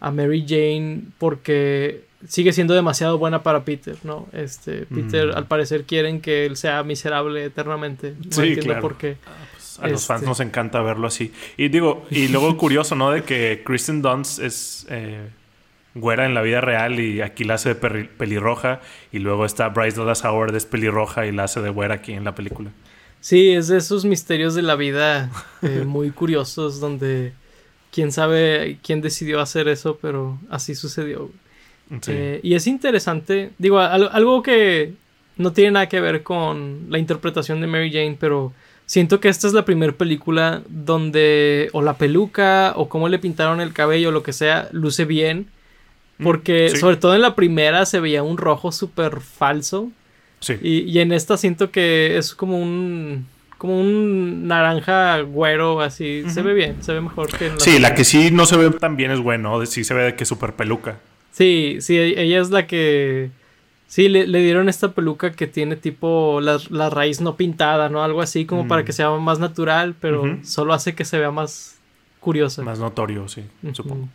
[0.00, 4.26] a Mary Jane porque sigue siendo demasiado buena para Peter, ¿no?
[4.32, 5.36] Este, Peter, mm.
[5.36, 8.14] al parecer, quieren que él sea miserable eternamente.
[8.24, 9.16] No sí, entiendo por qué.
[9.26, 11.32] Ah, pues, a los fans este nos encanta verlo así.
[11.56, 13.10] Y digo, y luego curioso, ¿no?
[13.10, 15.28] De que Kristen Dunst es eh,
[15.94, 18.80] güera en la vida real y aquí la hace de pelirroja.
[19.12, 22.24] Y luego está Bryce Dallas Howard es pelirroja y la hace de güera aquí en
[22.24, 22.70] la película.
[23.20, 25.30] Sí, es de esos misterios de la vida
[25.62, 27.32] eh, muy curiosos donde
[27.92, 31.30] quién sabe quién decidió hacer eso, pero así sucedió.
[32.06, 34.92] Eh, y es interesante, digo, algo que
[35.36, 38.52] no tiene nada que ver con la interpretación de Mary Jane, pero
[38.84, 43.60] siento que esta es la primera película donde o la peluca o cómo le pintaron
[43.60, 45.46] el cabello lo que sea, luce bien.
[46.18, 49.90] Mm, porque sobre todo en la primera se veía un rojo súper falso.
[50.62, 53.26] Y, en esta siento que es como un.
[53.58, 56.22] Como un naranja güero, así.
[56.28, 58.56] Se ve bien, se ve mejor que en la Sí, la que sí no se
[58.56, 59.64] ve tan bien es bueno.
[59.66, 61.00] Sí se ve que es súper peluca.
[61.32, 63.30] Sí, sí, ella es la que.
[63.88, 68.04] Sí, le, dieron esta peluca que tiene tipo la, raíz no pintada, ¿no?
[68.04, 68.84] Algo así como para mm.
[68.84, 71.78] que sea más natural, pero solo hace que se vea más
[72.20, 72.62] curiosa.
[72.62, 74.08] Más notorio, sí, supongo.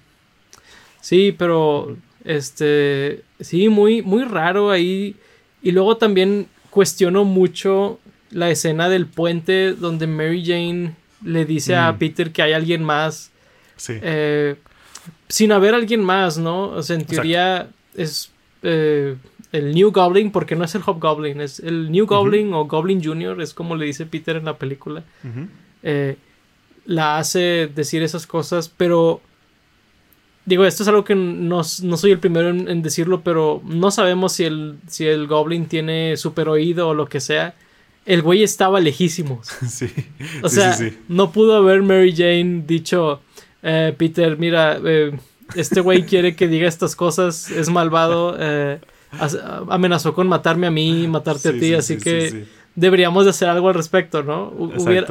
[1.01, 3.23] Sí, pero este.
[3.41, 5.17] Sí, muy, muy raro ahí
[5.63, 7.99] y luego también cuestiono mucho
[8.31, 11.97] la escena del puente donde Mary Jane le dice a mm.
[11.97, 13.31] Peter que hay alguien más.
[13.77, 13.93] Sí.
[14.01, 14.55] Eh,
[15.29, 16.69] sin haber alguien más, ¿no?
[16.69, 19.15] O sea, en teoría es eh,
[19.51, 23.39] el New Goblin, porque no es el Hobgoblin, es el New Goblin o Goblin Jr.,
[23.41, 25.03] es como le dice Peter en la película.
[25.83, 26.17] Eh,
[26.85, 29.21] la hace decir esas cosas, pero
[30.45, 34.43] Digo, esto es algo que no, soy el primero en, decirlo, pero no sabemos si
[34.43, 37.55] el, si el Goblin tiene super oído o lo que sea.
[38.05, 39.41] El güey estaba lejísimo.
[39.69, 39.87] Sí.
[40.41, 40.77] O sea,
[41.07, 43.21] no pudo haber Mary Jane dicho,
[43.61, 45.17] eh, Peter, mira, eh,
[45.55, 48.79] este güey quiere que diga estas cosas, es malvado, eh,
[49.69, 53.75] amenazó con matarme a mí, matarte a ti, así que deberíamos de hacer algo al
[53.75, 54.47] respecto, ¿no?
[54.57, 55.07] hubiera,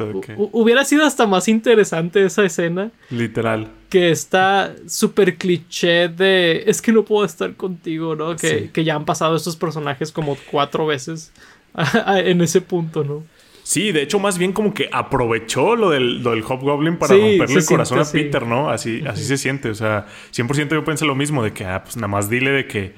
[0.51, 2.91] hubiera, sido hasta más interesante esa escena.
[3.09, 3.69] Literal.
[3.89, 8.35] Que está súper cliché de es que no puedo estar contigo, ¿no?
[8.35, 11.31] Que, que, ya han pasado estos personajes como cuatro veces.
[12.07, 13.23] en ese punto, ¿no?
[13.63, 17.59] Sí, de hecho, más bien como que aprovechó lo del, lo del Hobgoblin para romperle
[17.59, 18.69] el corazón a Peter, ¿no?
[18.69, 19.69] Así, así se siente.
[19.69, 22.67] O sea, 100% yo pensé lo mismo, de que, ah, pues nada más dile de
[22.67, 22.93] que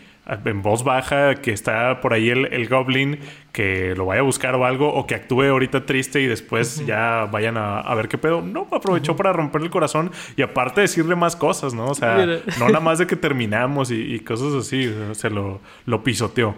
[0.46, 3.20] en voz baja que está por ahí el, Goblin,
[3.52, 7.26] que lo vaya a buscar o algo, o que actúe ahorita triste y después ya
[7.32, 8.42] vayan a, ver qué pedo.
[8.42, 11.88] No, aprovechó para romperle el corazón y aparte decirle más cosas, ¿no?
[11.88, 12.26] O sea,
[12.60, 16.56] no nada más de que terminamos y, cosas así, se lo, lo pisoteó.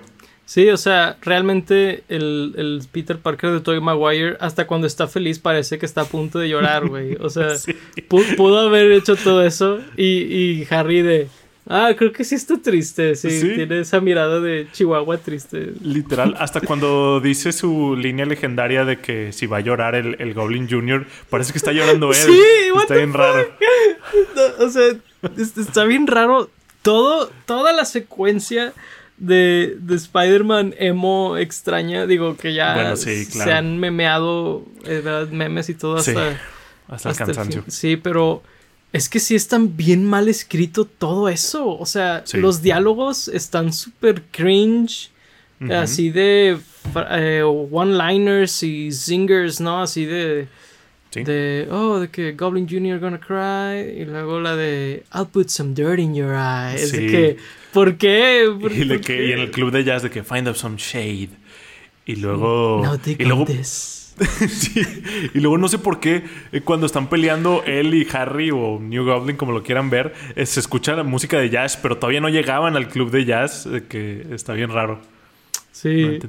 [0.48, 5.78] Sí, o sea, realmente el, Peter Parker de Tobey Maguire, hasta cuando está feliz, parece
[5.78, 7.18] que está a punto de llorar, güey.
[7.20, 7.50] O sea,
[8.08, 11.28] pudo haber hecho todo eso y, Harry de.
[11.70, 15.74] Ah, creo que sí está triste, sí, tiene esa mirada de Chihuahua triste.
[15.82, 20.70] Literal, hasta cuando dice su línea legendaria de que si va a llorar el, Goblin
[20.70, 22.16] Jr., parece que está llorando él.
[22.28, 22.42] Sí,
[22.82, 23.48] está bien raro.
[24.60, 24.96] o sea,
[25.38, 26.50] está bien raro
[26.82, 28.74] todo, toda la secuencia
[29.18, 35.98] de, de Spider-Man emo extraña, digo que ya se han memeado eh, memes y todo
[35.98, 36.40] hasta,
[36.88, 37.64] hasta, el cansancio.
[37.68, 38.44] sí, pero
[38.94, 41.78] es que sí están bien mal escrito todo eso.
[41.78, 45.12] O sea, los diálogos están súper cringe.
[45.72, 46.58] Así de
[47.10, 49.82] eh, one-liners y zingers, ¿no?
[49.82, 50.48] Así de
[51.24, 53.00] de, oh, de que Goblin Jr.
[53.00, 54.02] gonna cry.
[54.02, 56.92] Y luego la de, I'll put some dirt in your eyes.
[56.92, 57.38] De que,
[57.74, 58.46] ¿por qué?
[58.72, 61.30] y, que, y, en el club de jazz de que, find out some shade.
[62.06, 62.82] Y luego.
[62.84, 63.46] No y luego,
[64.50, 64.82] sí.
[65.34, 69.06] Y luego no sé por qué eh, cuando están peleando él y Harry o New
[69.06, 72.30] Goblin, como lo quieran ver, eh, se escucha la música de jazz, pero todavía no
[72.30, 75.00] llegaban al club de jazz, que está bien raro.
[75.72, 76.20] Sí.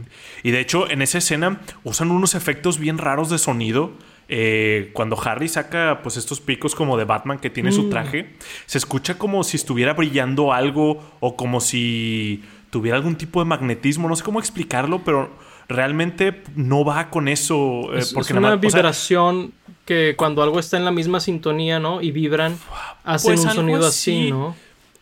[0.42, 3.94] y de hecho, en esa escena usan unos efectos bien raros de sonido
[4.30, 7.90] eh, cuando Harry saca pues estos picos como de Batman que tiene su mm.
[7.90, 8.34] traje,
[8.66, 14.06] se escucha como si estuviera brillando algo o como si tuviera algún tipo de magnetismo,
[14.06, 15.30] no sé cómo explicarlo, pero
[15.68, 17.94] realmente no va con eso.
[17.94, 19.52] Eh, es, porque una vibración
[19.84, 22.02] que cuando algo está en la misma sintonía, ¿no?
[22.02, 22.58] Y vibran,
[23.04, 24.54] hacen pues un sonido así, ¿no?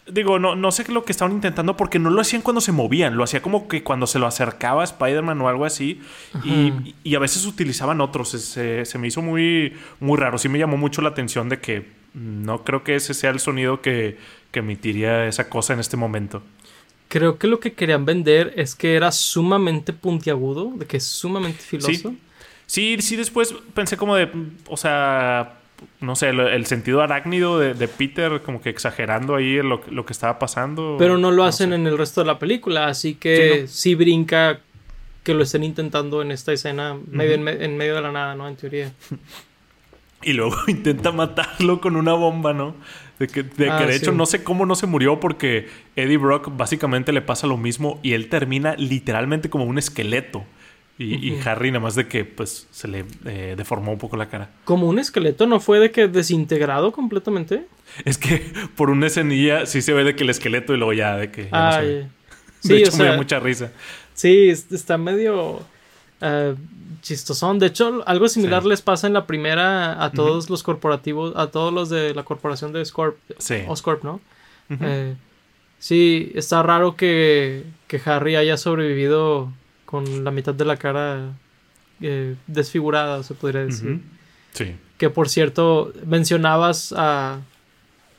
[0.09, 3.17] Digo, no, no sé lo que estaban intentando porque no lo hacían cuando se movían,
[3.17, 6.01] lo hacía como que cuando se lo acercaba a Spider-Man o algo así.
[6.45, 8.29] Y, a veces utilizaban otros.
[8.29, 10.39] Se, me hizo muy, muy raro.
[10.39, 13.81] Sí me llamó mucho la atención de que no creo que ese sea el sonido
[13.81, 14.19] que,
[14.53, 16.43] emitiría esa cosa en este momento.
[17.09, 21.61] Creo que lo que querían vender es que era sumamente puntiagudo, de que es sumamente
[21.61, 22.15] filoso.
[22.67, 24.29] Sí, sí, sí después pensé como de,
[24.67, 25.61] o sea,
[26.01, 30.97] no sé, el, sentido arácnido de, Peter, como que exagerando ahí lo, que estaba pasando.
[30.99, 34.61] Pero no lo hacen en el resto de la película, así que sí, brinca
[35.23, 38.49] que lo estén intentando en esta escena, medio en, medio de la nada, ¿no?
[38.49, 38.93] En teoría.
[40.23, 42.75] Y luego intenta matarlo con una bomba, ¿no?
[43.19, 47.13] De que, de, ah, hecho no sé cómo no se murió porque Eddie Brock básicamente
[47.13, 50.45] le pasa lo mismo y él termina literalmente como un esqueleto.
[50.99, 54.51] Y, Harry nada más de que pues se le eh, deformó un poco la cara.
[54.65, 57.67] Como un esqueleto, ¿no fue de que desintegrado completamente?
[58.07, 58.43] Es que
[58.77, 61.49] por una escenilla sí se ve de que el esqueleto y luego ya de que...
[61.51, 61.83] Ya
[62.61, 63.71] Sí, de hecho me dio mucha risa.
[64.15, 65.57] Sí, está medio
[66.23, 66.57] uh,
[67.07, 67.59] chistosón.
[67.59, 71.73] De hecho, algo similar les pasa en la primera a todos los corporativos, a todos
[71.73, 73.17] los de la corporación de Scorp.
[73.39, 73.63] Sí.
[73.69, 74.21] Oscorp, ¿no?
[74.69, 75.15] Eh,
[75.79, 79.53] sí, está raro que, que Harry haya sobrevivido
[79.85, 81.33] con la mitad de la cara
[82.01, 84.01] eh, desfigurada, se podría decir.
[84.53, 84.75] Sí.
[84.99, 87.39] Que por cierto, mencionabas a,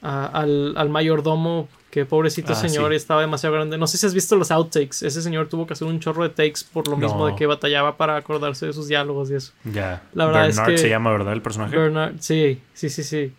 [0.01, 3.77] al, mayordomo, que pobrecito ah, señor estaba demasiado grande.
[3.77, 5.03] No sé si has visto los outtakes.
[5.03, 7.97] Ese señor tuvo que hacer un chorro de takes por lo mismo de que batallaba
[7.97, 9.53] para acordarse de sus diálogos y eso.
[9.63, 10.03] Ya.
[10.13, 10.77] La verdad es que.
[10.77, 11.33] se llama, ¿verdad?
[11.33, 11.75] El personaje.
[11.77, 13.33] Bernard, sí, sí, sí, sí.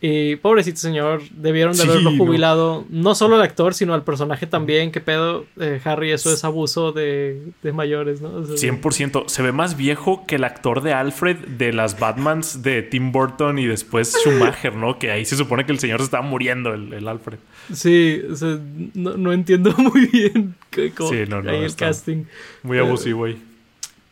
[0.00, 2.84] Y pobrecito señor, debieron de haberlo jubilado.
[2.88, 3.16] No.
[3.16, 4.92] solo al actor, sino al personaje también.
[4.92, 5.44] ¿Qué pedo?
[5.58, 8.44] Eh, Harry, eso es abuso de, mayores, ¿no?
[8.44, 9.24] 100%.
[9.26, 13.58] Se ve más viejo que el actor de Alfred de las Batmans de Tim Burton
[13.58, 15.00] y después Schumacher, ¿no?
[15.00, 17.38] Que ahí se supone que el señor se estaba muriendo, el, Alfred.
[17.72, 18.22] Sí,
[18.94, 20.54] no, entiendo muy bien
[20.96, 22.24] cómo, sí, no, el casting.
[22.62, 23.42] Muy abusivo ahí.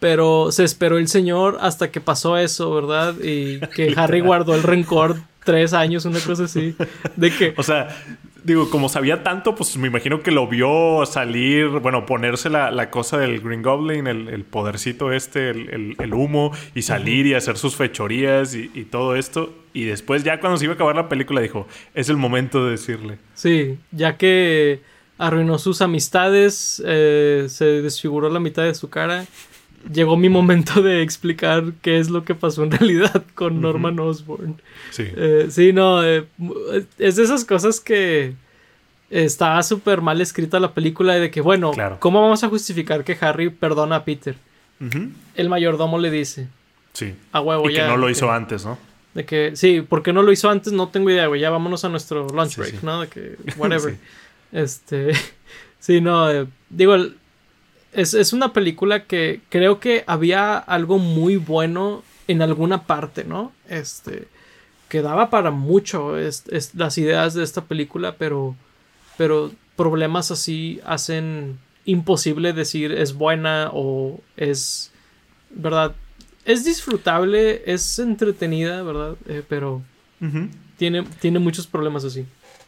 [0.01, 3.15] Pero se esperó el señor hasta que pasó eso, ¿verdad?
[3.23, 6.77] Y que Harry guardó el rencor tres años, una cosa así.
[7.17, 7.55] De que.
[7.57, 7.89] O sea,
[8.45, 13.17] digo, como sabía tanto, pues me imagino que lo vio salir, bueno, ponerse la, cosa
[13.17, 18.69] del Green Goblin, el, podercito este, el, humo, y salir y hacer sus fechorías y,
[18.91, 19.55] todo esto.
[19.73, 22.73] Y después, ya cuando se iba a acabar la película, dijo: Es el momento de
[22.73, 23.19] decirle.
[23.35, 24.83] Sí, ya que
[25.17, 29.27] arruinó sus amistades, eh, se desfiguró la mitad de su cara
[29.93, 34.61] llegó mi momento de explicar qué es lo que pasó en realidad con Norman Osborn.
[34.91, 35.05] Sí.
[35.17, 36.25] Eh, sí, no, eh,
[36.99, 38.35] es de esas cosas que
[39.11, 43.51] estaba súper mal escrita la película de que, bueno, ¿cómo vamos a justificar que Harry
[43.51, 44.35] perdona a Peter?
[45.37, 46.49] el mayordomo le dice.
[46.93, 47.15] Sí.
[47.33, 47.85] A huevo, y ya.
[47.85, 48.79] que no lo hizo que- antes, ¿no?
[49.15, 51.41] De que, sí, porque no lo hizo antes, no tengo idea, güey.
[51.41, 52.79] Ya vámonos a nuestro lunch Sí, break, sí.
[52.83, 53.01] ¿no?
[53.01, 53.95] De que, whatever.
[53.97, 54.01] Sí.
[54.53, 55.13] Este.
[55.81, 57.17] sí, no, eh, digo, el-
[57.97, 63.53] es, es una película que creo que había algo muy bueno en alguna parte, ¿no?
[63.69, 64.29] Este.
[64.89, 68.55] Que daba para mucho es, es- las ideas de esta película, pero.
[69.19, 74.93] Pero problemas así hacen imposible decir es buena o es.
[75.51, 75.95] ¿Verdad?
[76.45, 79.17] Es disfrutable, es entretenida, ¿verdad?
[79.29, 79.83] Eh, pero
[80.77, 82.25] tiene, tiene muchos problemas así.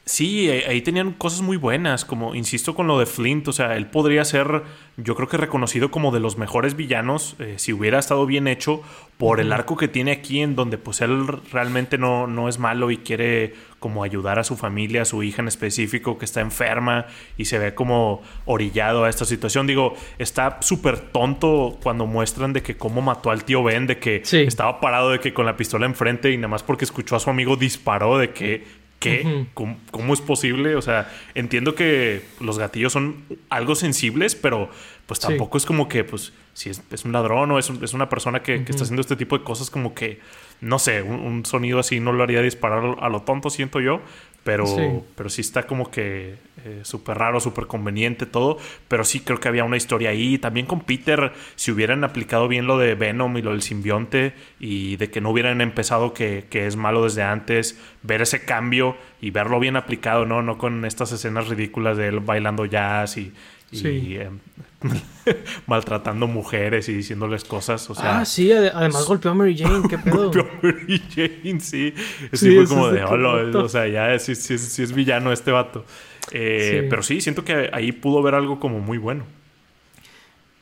[0.08, 3.86] Sí, ahí tenían cosas muy buenas, como insisto con lo de Flint, o sea, él
[3.88, 4.62] podría ser,
[4.96, 8.80] yo creo que reconocido como de los mejores villanos, eh, si hubiera estado bien hecho,
[9.18, 12.90] por el arco que tiene aquí, en donde pues él realmente no, no es malo
[12.92, 17.06] y quiere como ayudar a su familia, a su hija en específico, que está enferma
[17.36, 19.66] y se ve como orillado a esta situación.
[19.66, 24.22] Digo, está súper tonto cuando muestran de que cómo mató al tío Ben, de que
[24.24, 24.38] Sí.
[24.38, 27.28] estaba parado de que con la pistola enfrente y nada más porque escuchó a su
[27.28, 28.64] amigo disparó, de que
[28.98, 29.46] ¿Qué?
[29.54, 30.74] ¿Cómo, cómo es posible?
[30.74, 34.70] O sea, entiendo que los gatillos son algo sensibles, pero
[35.06, 35.28] pues Sí.
[35.28, 38.08] tampoco es como que, pues, si es, es un ladrón o es, un- es una
[38.08, 40.18] persona que, que está haciendo este tipo de cosas, como que,
[40.60, 44.00] no sé, un, un sonido así no lo haría disparar a lo tonto, siento yo,
[44.44, 45.00] pero Sí.
[45.16, 49.48] pero sí está como que eh, súper raro, súper conveniente todo, pero sí creo que
[49.48, 50.38] había una historia ahí.
[50.38, 54.96] También con Peter, si hubieran aplicado bien lo de Venom y lo del simbionte y
[54.96, 59.30] de que no hubieran empezado que, que es malo desde antes, ver ese cambio y
[59.30, 60.42] verlo bien aplicado, ¿no?
[60.42, 63.32] No con estas escenas ridículas de él bailando jazz y...
[63.70, 64.38] y, em,
[65.66, 68.20] maltratando mujeres y diciéndoles cosas, o sea...
[68.20, 70.30] ah, sí, ade- además golpeó a Mary Jane, qué pedo.
[70.30, 71.92] Golpeó a Mary Jane, sí.
[72.32, 73.64] Sí, Sí, fue eso como de, vato.
[73.64, 75.84] o sea, ya sí, sí, sí es villano este vato.
[76.32, 76.86] Eh.
[76.90, 79.24] Pero sí, siento que ahí pudo ver algo como muy bueno.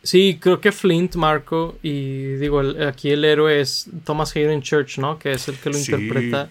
[0.02, 4.98] Sí, creo que Flint, Marco, y digo, el- aquí el héroe es Thomas Hayden Church,
[4.98, 5.18] ¿no?
[5.18, 5.92] Que es el que lo Sí.
[5.92, 6.48] interpreta.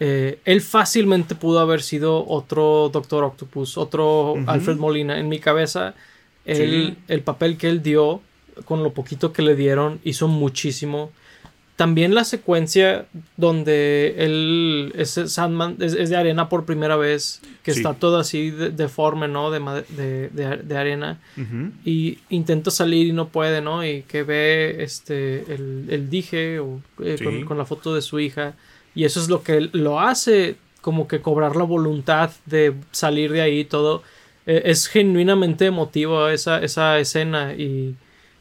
[0.00, 4.36] Eh, él fácilmente pudo haber sido otro Doctor Octopus, otro.
[4.46, 5.18] Alfred Molina.
[5.18, 5.94] En mi cabeza,
[6.44, 7.02] él- Sí.
[7.08, 8.20] el papel que él dio,
[8.64, 11.10] con lo poquito que le dieron, hizo muchísimo.
[11.76, 13.06] También la secuencia
[13.36, 17.78] donde él es Sandman, es, es de arena por primera vez, que Sí.
[17.78, 19.52] está todo así de- deforme, ¿no?
[19.52, 19.60] De,
[19.96, 21.20] de- de- de arena
[21.84, 23.84] y intenta salir y no puede, ¿no?
[23.86, 27.24] Y que ve este el, el dije o, eh, Sí.
[27.24, 28.54] con, con la foto de su hija
[28.98, 33.42] y eso es lo que lo hace como que cobrar la voluntad de salir de
[33.42, 34.02] ahí y todo
[34.46, 37.96] Eh, es genuinamente emotivo esa, esa escena y,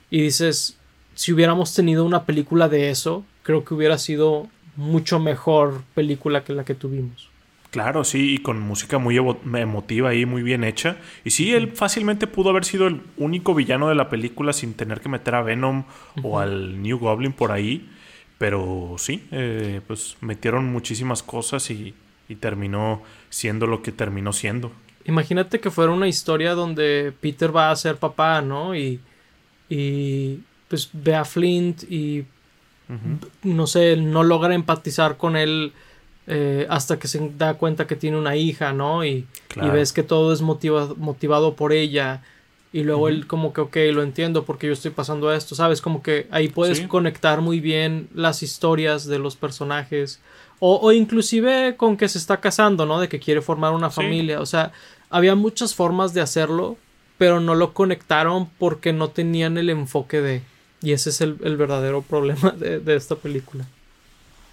[0.10, 0.78] y dices
[1.16, 6.54] si hubiéramos tenido una película de eso creo que hubiera sido mucho mejor película que
[6.54, 7.32] la que tuvimos
[7.70, 10.98] Claro, sí, y con música muy emotiva ahí, muy bien hecha.
[11.26, 15.02] Y sí, él fácilmente pudo haber sido el único villano de la película sin tener
[15.02, 15.84] que meter a Venom
[16.22, 17.90] o al New Goblin por ahí.
[18.38, 21.94] Pero sí, eh, pues metieron muchísimas cosas y,
[22.30, 24.72] y terminó siendo lo que terminó siendo.
[25.06, 28.76] Imagínate que fuera una historia donde Peter va a ser papá, ¿no?
[28.76, 29.00] Y,
[29.70, 32.26] y pues ve a Flint y
[33.44, 35.74] no sé, no logra empatizar con él
[36.28, 39.04] eh, hasta que se da cuenta que tiene una hija, ¿no?
[39.06, 39.70] Y, Claro.
[39.70, 42.22] y ves que todo es motiva- motivado por ella.
[42.78, 45.82] Y luego él como que, ok, lo entiendo porque yo estoy pasando esto, ¿sabes?
[45.82, 46.88] Como que ahí puedes Sí.
[46.88, 50.20] conectar muy bien las historias de los personajes.
[50.60, 53.00] O, o inclusive con que se está casando, ¿no?
[53.00, 53.96] De que quiere formar una Sí.
[53.96, 54.42] familia.
[54.42, 54.72] O sea,
[55.10, 56.78] había muchas formas de hacerlo,
[57.18, 60.42] pero no lo conectaron porque no tenían el enfoque de...
[60.84, 63.66] Y ese es el, el verdadero problema de, de esta película.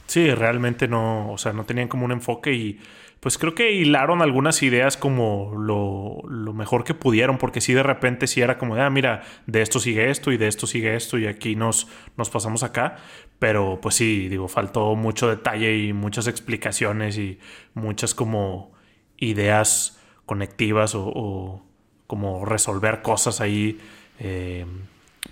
[0.06, 2.78] Sí, realmente no, o sea, no tenían como un enfoque y
[3.24, 7.82] pues creo que hilaron algunas ideas como lo, lo mejor que pudieron, porque sí de
[7.82, 10.94] repente sí era como de, ah, mira, de esto sigue esto y de esto sigue
[10.94, 12.98] esto y aquí nos, nos pasamos acá,
[13.38, 17.38] pero pues sí, digo, faltó mucho detalle y muchas explicaciones y
[17.72, 18.72] muchas como
[19.16, 21.62] ideas conectivas o,
[22.06, 23.78] como resolver cosas ahí
[24.20, 24.66] eh,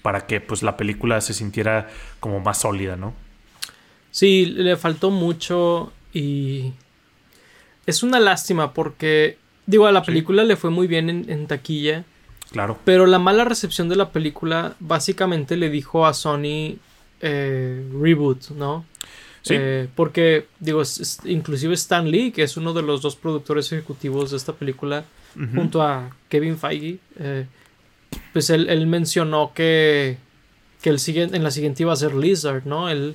[0.01, 3.13] para que pues la película se sintiera como más sólida, ¿no?
[4.11, 6.73] Sí, le faltó mucho y
[7.87, 10.07] es una lástima porque, digo, a la Sí.
[10.07, 12.05] película le fue muy bien en, en taquilla,
[12.51, 12.79] Claro.
[12.85, 16.77] pero la mala recepción de la película básicamente le dijo a Sony
[17.25, 18.85] eh, reboot, ¿no?
[19.43, 19.55] Sí.
[19.57, 24.31] Eh, porque, digo, es- inclusive Stan Lee, que es uno de los dos productores ejecutivos
[24.33, 25.05] de esta película,
[25.55, 27.47] junto a Kevin Feige, eh,
[28.35, 30.19] pues él, él mencionó que,
[30.83, 32.89] que el siguiente, en la siguiente iba a ser Lizard, ¿no?
[32.91, 33.15] Él,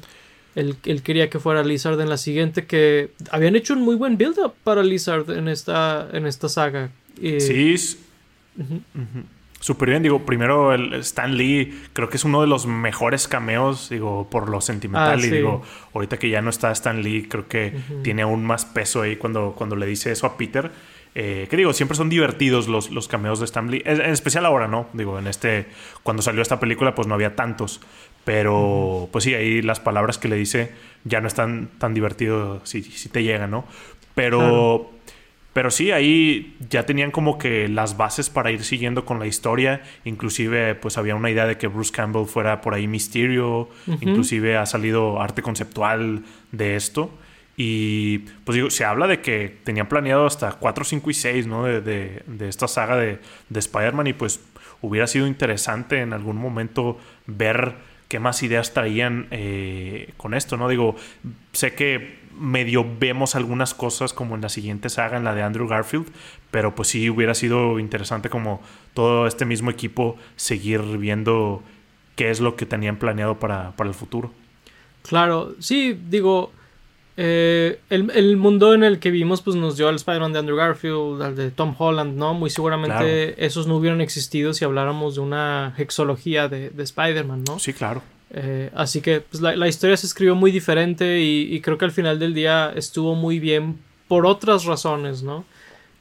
[0.58, 4.18] él, él quería que fuera Lizard en la siguiente, que habían hecho un muy buen
[4.18, 6.90] build-up para Lizard en esta, en esta saga.
[7.16, 7.76] Sí,
[9.60, 10.02] súper bien.
[10.02, 14.50] Digo, primero el Stan Lee creo que es uno de los mejores cameos, digo, por
[14.50, 15.20] lo sentimental.
[15.22, 15.62] Ah, y digo,
[15.94, 19.54] ahorita que ya no está Stan Lee, creo que tiene aún más peso ahí cuando,
[19.56, 20.72] cuando le dice eso a Peter.
[21.20, 23.82] Eh, que digo, siempre son divertidos los, los cameos de Stan Lee.
[23.86, 24.88] En en especial ahora, ¿no?
[24.94, 25.66] Digo, en este...
[26.04, 27.82] Cuando salió esta película, pues no había tantos.
[28.28, 30.72] Pero, pues sí, ahí las palabras que le dice
[31.06, 33.66] ya no están tan divertidos si, si te llegan, ¿no?
[34.16, 34.38] Pero...
[34.40, 34.92] Claro.
[35.54, 39.82] Pero sí, ahí ya tenían como que las bases para ir siguiendo con la historia.
[40.06, 43.68] Inclusive, pues había una idea de que Bruce Campbell fuera por ahí Mysterio.
[44.02, 46.22] Inclusive ha salido arte conceptual
[46.52, 47.10] de esto.
[47.56, 51.64] Y pues digo, se habla de que tenían planeado hasta 4, 5 y 6, ¿no?
[51.64, 53.18] De, de- de esta saga de,
[53.50, 54.06] de Spider-Man.
[54.06, 54.40] Y pues
[54.84, 57.74] hubiera sido interesante en algún momento ver
[58.08, 60.70] qué más ideas traían eh, con esto, ¿no?
[60.70, 60.96] Digo,
[61.52, 65.68] sé que medio vemos algunas cosas como en la siguiente saga, en la de Andrew
[65.68, 66.08] Garfield,
[66.52, 68.62] pero pues sí hubiera sido interesante como
[68.94, 71.64] todo este mismo equipo seguir viendo
[72.16, 74.32] qué es lo que tenían planeado para, para el futuro.
[75.04, 76.52] Claro, sí, digo,
[77.20, 80.56] eh, el, el mundo en el que vivimos pues nos dio al Spider-Man de Andrew
[80.56, 82.36] Garfield, al de Tom Holland, ¿no?
[82.36, 87.58] Muy seguramente esos no hubieran existido si habláramos de una hexología de, de Spider-Man, ¿no?
[87.58, 88.04] Sí, claro.
[88.30, 91.86] Eh, así que pues, la, la historia se escribió muy diferente y, y creo que
[91.86, 95.44] al final del día estuvo muy bien por otras razones, ¿no?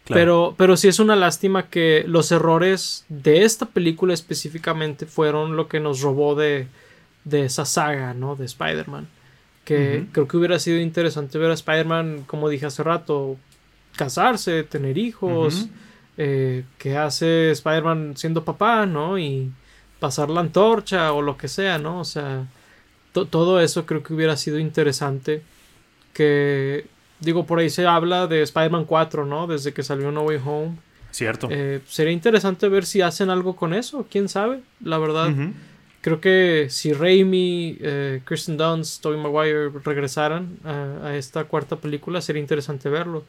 [0.04, 0.20] Claro.
[0.20, 5.66] Pero, pero sí es una lástima que los errores de esta película específicamente fueron lo
[5.66, 6.68] que nos robó de,
[7.24, 8.36] de esa saga, ¿no?
[8.36, 9.08] De Spider-Man.
[9.66, 13.36] Que creo que hubiera sido interesante ver a Spider-Man, como dije hace rato,
[13.96, 15.62] casarse, tener hijos.
[15.64, 15.70] Ujú.
[16.18, 19.18] eh, que hace Spider-Man siendo papá, ¿no?
[19.18, 19.50] Y
[20.00, 22.00] pasar la antorcha o lo que sea, ¿no?
[22.00, 22.46] O sea,
[23.12, 25.42] to- todo eso creo que hubiera sido interesante.
[26.12, 26.86] Que,
[27.20, 29.46] digo, por ahí se habla de Spider-Man 4, ¿no?
[29.46, 30.76] Desde que salió No Way Home.
[31.10, 31.48] Cierto.
[31.50, 35.30] Eh, sería interesante ver si hacen algo con eso, quién sabe, la verdad.
[35.30, 35.52] Ujú.
[36.06, 42.20] Creo que si Raimi, eh, Kristen Dunst, Tobey Maguire regresaran a, a esta cuarta película,
[42.20, 43.24] sería interesante verlo.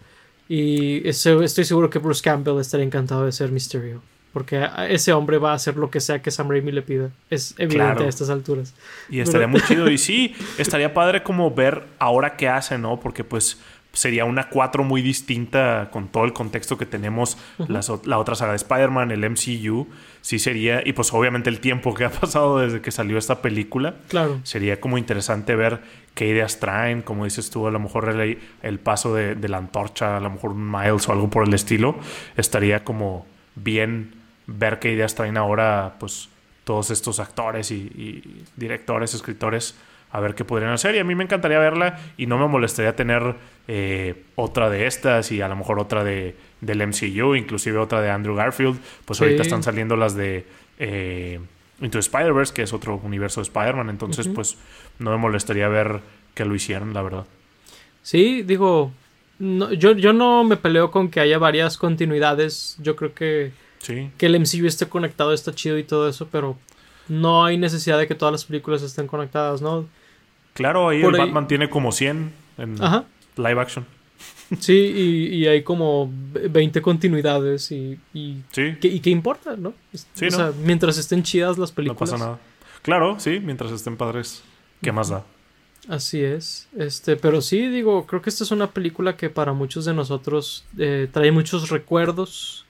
[0.48, 4.04] Y ese- estoy seguro que Bruce Campbell estaría encantado de ser Mysterio.
[4.32, 7.10] Porque a- ese hombre va a hacer lo que sea que Sam Raimi le pida.
[7.32, 8.06] Es evidente Claro.
[8.06, 8.76] a estas alturas.
[9.10, 9.90] Y estaría Pero- muy chido.
[9.90, 13.00] Y sí, estaría padre como ver ahora qué hace, ¿no?
[13.00, 13.58] Porque pues
[13.98, 18.52] sería una 4 muy distinta con todo el contexto que tenemos las la otra saga
[18.52, 19.88] de Spider-Man, el MCU.
[20.22, 23.96] Sí sería, y pues obviamente el tiempo que ha pasado desde que salió esta película.
[24.08, 24.40] Claro.
[24.44, 25.82] Sería como interesante ver
[26.14, 29.58] qué ideas traen, como dices tú, a lo mejor el, el paso de, de la
[29.58, 31.98] antorcha, a lo mejor un Miles o algo por el estilo.
[32.36, 33.26] Estaría como
[33.56, 34.14] bien
[34.46, 36.30] ver qué ideas traen ahora, pues
[36.66, 39.74] todos estos actores y, y directores, escritores,
[40.12, 40.96] a ver qué podrían hacer.
[40.96, 43.36] Y a mí me encantaría verla y no me molestaría tener
[43.68, 48.10] eh, otra de estas y a lo mejor otra de, del MCU, inclusive otra de
[48.10, 48.80] Andrew Garfield.
[49.06, 49.24] Pues Sí.
[49.26, 50.46] ahorita están saliendo las de
[50.80, 51.40] eh,
[51.82, 53.90] Into Spider-Verse, que es otro universo de Spider-Man.
[53.90, 54.58] Entonces, pues
[55.00, 56.00] no me molestaría ver
[56.34, 57.26] que lo hicieran, la verdad.
[58.02, 58.92] Sí, digo,
[59.40, 62.78] no- yo, yo no me peleo con que haya varias continuidades.
[62.80, 66.58] Yo creo que, Sí, que el MCU esté conectado está chido y todo eso, pero
[67.10, 69.86] no hay necesidad de que todas las películas estén conectadas, ¿no?
[70.54, 73.06] claro, ahí Por el ahí- Batman tiene como 100 en Ajá.
[73.36, 73.86] live action.
[74.60, 79.74] Sí, y, y hay como 20 continuidades y, y, Sí, ¿qué, y qué importa, ¿no?
[80.14, 80.38] Sí, o ¿no?
[80.38, 82.10] sea, mientras estén chidas las no películas.
[82.12, 82.40] pasa nada.
[82.82, 84.44] Claro, sí, mientras estén padres,
[84.82, 85.24] ¿qué más da?
[85.90, 86.68] Así es.
[86.78, 90.64] Este, pero sí, digo, creo que esta es una película que para muchos de nosotros
[90.78, 92.66] eh, trae muchos recuerdos.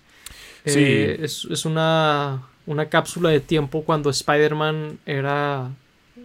[0.66, 0.80] Sí.
[0.80, 5.72] Eh, es, es una, una cápsula de tiempo cuando Spider-Man era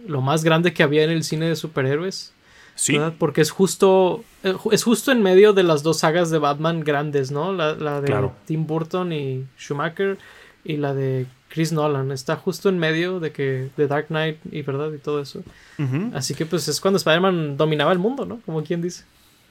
[0.07, 2.31] lo más grande que había en el cine de superhéroes.
[2.75, 3.13] Sí, ¿verdad?
[3.17, 7.31] Porque es justo, eh, es justo en medio de las dos sagas de Batman grandes,
[7.31, 7.53] ¿no?
[7.53, 8.33] La, la de Claro.
[8.45, 10.17] Tim Burton y Schumacher
[10.65, 12.11] y la de Chris Nolan.
[12.11, 15.43] Está justo en medio de que de Dark Knight y verdad y todo eso.
[16.13, 18.39] Así que pues es cuando Spider-Man dominaba el mundo, ¿no?
[18.45, 19.03] Como quien dice.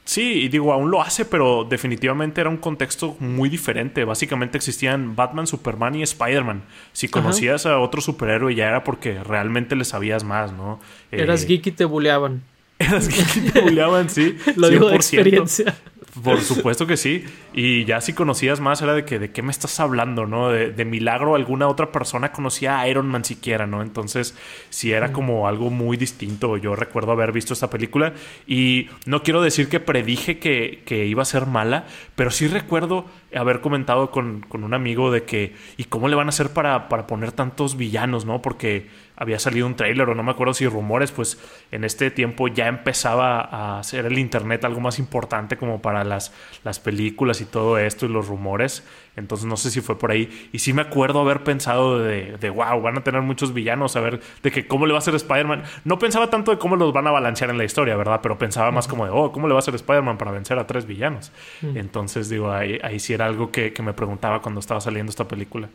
[0.04, 4.04] Sí, y digo, aún lo hace, pero definitivamente era un contexto muy diferente.
[4.04, 6.62] Básicamente existían Batman, Superman y Spider-Man.
[6.92, 10.80] Si conocías a otro superhéroe ya era porque realmente le sabías más, ¿no?
[11.12, 12.42] Eh, Eras geek y te buleaban.
[12.78, 14.36] Eras geek y te buleaban, sí.
[14.56, 14.96] Lo digo de 100%.
[14.96, 15.76] experiencia.
[16.22, 17.24] Por supuesto que sí.
[17.54, 20.50] Y ya si conocías más era de que de qué me estás hablando, ¿no?
[20.50, 23.80] De, de milagro alguna otra persona conocía a Iron Man siquiera, ¿no?
[23.80, 24.36] Entonces
[24.68, 26.58] sí era como algo muy distinto.
[26.58, 28.12] Yo recuerdo haber visto esta película
[28.46, 33.06] y no quiero decir que predije que, que iba a ser mala, pero sí recuerdo
[33.34, 36.88] haber comentado con, con un amigo de que ¿y cómo le van a hacer para,
[36.88, 38.42] para poner tantos villanos, ¿no?
[38.42, 41.38] Porque había salido un tráiler o no me acuerdo si rumores, pues
[41.70, 46.32] en este tiempo ya empezaba a hacer el internet algo más importante como para las,
[46.64, 48.84] las películas y todo esto y los rumores.
[49.14, 50.48] Entonces no sé si fue por ahí.
[50.52, 54.00] Y sí me acuerdo haber pensado de, de wow, van a tener muchos villanos, a
[54.00, 55.64] ver, de que cómo le va a ser Spider-Man.
[55.84, 58.20] No pensaba tanto de cómo los van a balancear en la historia, ¿verdad?
[58.22, 60.66] Pero pensaba más como de, oh, ¿cómo le va a ser Spider-Man para vencer a
[60.66, 61.30] tres villanos?
[61.62, 65.28] Entonces digo, ahí, ahí sí era algo que, que, me preguntaba cuando estaba saliendo esta
[65.28, 65.68] película.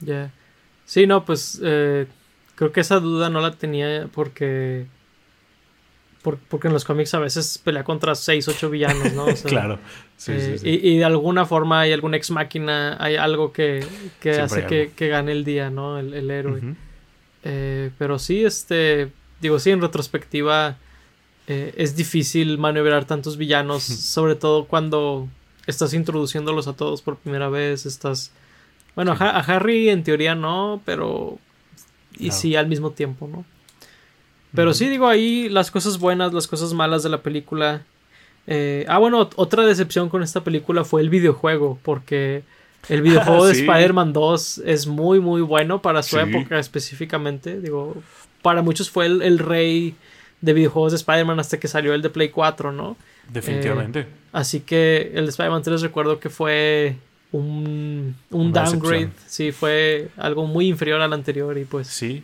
[0.00, 0.30] Ya.
[0.84, 2.06] Sí, no, pues eh,
[2.54, 4.86] creo que esa duda no la tenía porque
[6.34, 9.26] porque en los cómics a veces pelea contra 6, 8 villanos, ¿no?
[9.44, 9.78] claro.
[10.26, 13.86] Eh, y, de alguna forma hay alguna ex máquina, hay algo que,
[14.20, 15.98] que hace que, que, gane el día, ¿no?
[15.98, 16.60] El, héroe.
[17.44, 20.78] Eh, pero sí, este, digo, sí, en retrospectiva
[21.46, 25.28] eh, es difícil maniobrar tantos villanos, sobre todo cuando
[25.66, 28.32] estás introduciéndolos a todos por primera vez, estás...
[28.94, 31.38] Bueno, a, Harry en teoría no, pero...
[32.18, 33.44] Y sí al mismo tiempo, ¿no?
[34.56, 37.82] Pero sí, digo, ahí las cosas buenas, las cosas malas de la película.
[38.46, 42.42] Eh, ah, bueno, otra decepción con esta película fue el videojuego, porque
[42.88, 47.60] el videojuego de Spider-Man 2 es muy, muy bueno para su época específicamente.
[47.60, 47.96] Digo,
[48.42, 49.94] para muchos fue el, rey
[50.40, 52.96] de videojuegos de Spider-Man hasta que salió el de Play 4, ¿no?
[53.28, 54.00] Definitivamente.
[54.00, 56.96] Eh, así que el de Spider-Man 3 recuerdo que fue
[57.32, 59.10] un, un downgrade.
[59.26, 61.88] Sí, fue algo muy inferior al anterior y pues...
[61.88, 62.22] Sí,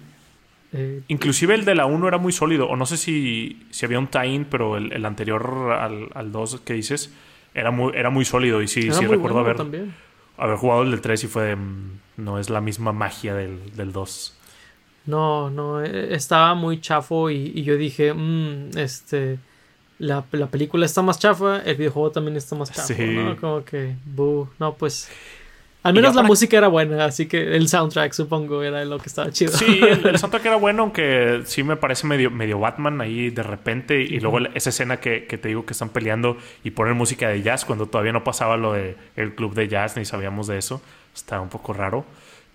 [0.72, 2.68] eh, Inclusive el de la 1 era muy sólido.
[2.68, 6.74] O no sé si, si había un tie pero el, anterior al, al, 2 que
[6.74, 7.12] dices
[7.54, 8.62] era muy, era muy sólido.
[8.62, 9.56] Y sí, sí recuerdo haber,
[10.36, 13.92] haber jugado el del 3 y fue mm, no es la misma magia del, del
[13.92, 14.38] 2.
[15.06, 19.38] No, no, e, estaba muy chafo y, yo dije, mmm, este,
[19.98, 23.36] la, la, película está más chafa, el videojuego también está más chafo, ¿no?
[23.36, 23.96] Como que,
[24.58, 25.10] no, pues
[25.82, 29.30] al menos la música era buena, así que el soundtrack supongo era lo que estaba
[29.32, 29.52] chido.
[29.52, 34.00] Sí, el, soundtrack era bueno, aunque sí me parece medio, medio Batman ahí de repente.
[34.00, 37.64] Y luego esa escena que, te digo que están peleando y ponen música de jazz
[37.64, 40.80] cuando todavía no pasaba lo de el club de jazz, ni sabíamos de eso.
[41.14, 42.04] Está un poco raro.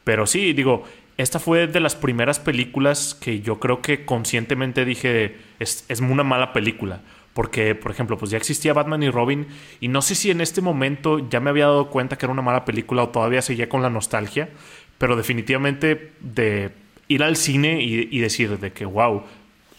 [0.05, 0.86] Pero sí, digo,
[1.17, 6.23] esta fue de las primeras películas que yo creo que conscientemente dije es, es una
[6.23, 7.01] mala película.
[7.38, 9.45] Porque, por ejemplo, pues ya existía Batman y Robin
[9.79, 12.41] y no sé si en este momento ya me había dado cuenta que era una
[12.41, 14.49] mala película o todavía seguía con la nostalgia,
[14.97, 16.71] pero definitivamente de
[17.07, 19.21] ir al cine y, decir de que, wow,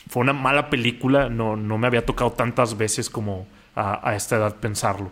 [0.09, 4.54] fue una mala película, no, no me había tocado tantas veces como a, esta edad
[4.61, 5.11] pensarlo.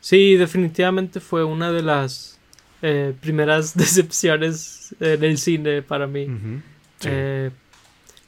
[0.00, 2.40] Sí, definitivamente fue una de las
[2.80, 6.28] eh, primeras decepciones en el cine para mí.
[7.04, 7.50] Eh,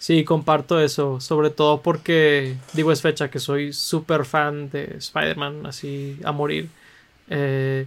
[0.01, 5.67] Sí, comparto eso, sobre todo porque, digo, es fecha que soy súper fan de Spider-Man,
[5.67, 6.71] así a morir.
[7.29, 7.87] Eh,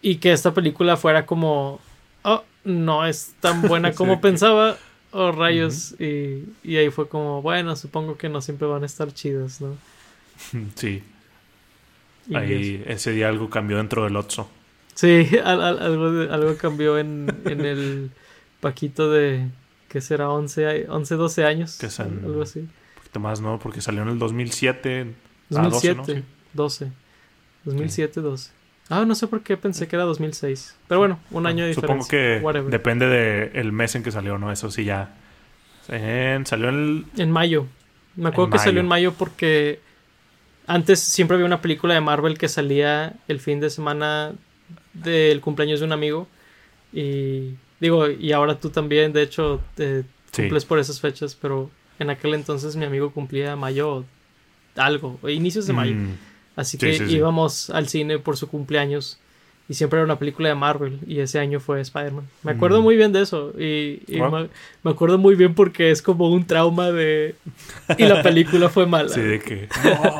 [0.00, 1.80] y que esta película fuera como,
[2.22, 4.78] oh, no es tan buena como pensaba,
[5.10, 5.96] oh rayos.
[5.98, 9.76] y, ahí fue como, bueno, supongo que no siempre van a estar chidas, ¿no?
[10.76, 11.02] Sí.
[12.32, 14.48] ahí ese día algo cambió dentro del Otso.
[14.94, 18.10] Sí, algo, algo cambió en, en el
[18.60, 19.48] paquito de,
[19.92, 21.78] que será 11, 11 12 años.
[21.78, 22.60] Que algo así.
[22.60, 23.58] Un poquito más, ¿no?
[23.58, 25.14] Porque salió en el 2007.
[25.50, 26.22] 2007, 12, ¿no?
[26.54, 26.92] 12.
[27.64, 28.50] 2007, 12.
[28.88, 30.76] Ah, no sé por qué pensé que era 2006.
[30.88, 32.04] Pero bueno, un año de diferencia.
[32.04, 34.50] Supongo que depende del mes en que salió, ¿no?
[34.50, 35.14] Eso sí ya.
[35.88, 37.66] En, salió en En mayo.
[38.16, 39.80] Me acuerdo que salió en mayo porque
[40.66, 44.32] antes siempre había una película de Marvel que salía el fin de semana
[44.94, 46.28] del cumpleaños de un amigo.
[46.94, 51.68] Y Digo, y ahora tú también, de hecho, te cumples por esas fechas, pero
[51.98, 54.04] en aquel entonces mi amigo cumplía mayo
[54.76, 55.96] algo, inicios de mayo.
[55.96, 56.14] Mm.
[56.54, 59.18] Así que íbamos al cine por su cumpleaños
[59.68, 62.28] y siempre era una película de Marvel y ese año fue Spider-Man.
[62.44, 62.84] Me acuerdo mm.
[62.84, 64.00] muy bien de eso y,
[64.84, 67.34] me, acuerdo muy bien porque es como un trauma de...
[67.98, 69.08] Y la película fue mala.
[69.08, 69.68] Sí, de que...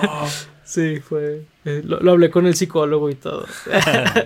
[0.64, 1.44] sí, fue...
[1.64, 3.46] Eh, lo, lo, hablé con el psicólogo y todo.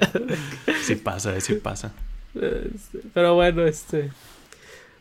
[0.80, 1.92] sí pasa, sí pasa.
[2.40, 4.10] Este, pero bueno, este.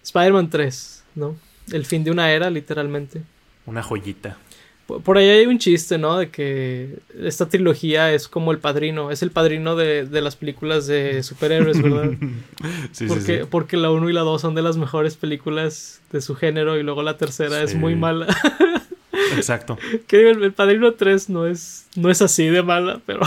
[0.04, 1.36] Spider-Man 3, ¿no?
[1.72, 3.22] El fin de una era, literalmente.
[3.66, 4.38] Una joyita.
[4.86, 6.20] Por, ahí hay un chiste, ¿no?
[6.20, 9.10] De que esta trilogía es como el padrino.
[9.10, 12.12] Es el padrino de, las películas de superhéroes, ¿verdad?
[12.92, 13.48] sí, porque, sí, sí.
[13.50, 16.84] Porque la 1 y la 2 son de las mejores películas de su género y
[16.84, 18.28] luego la tercera es muy mala.
[19.36, 19.80] Exacto.
[20.06, 23.22] Que el, el, Padrino 3 no es, no es así de mala, pero.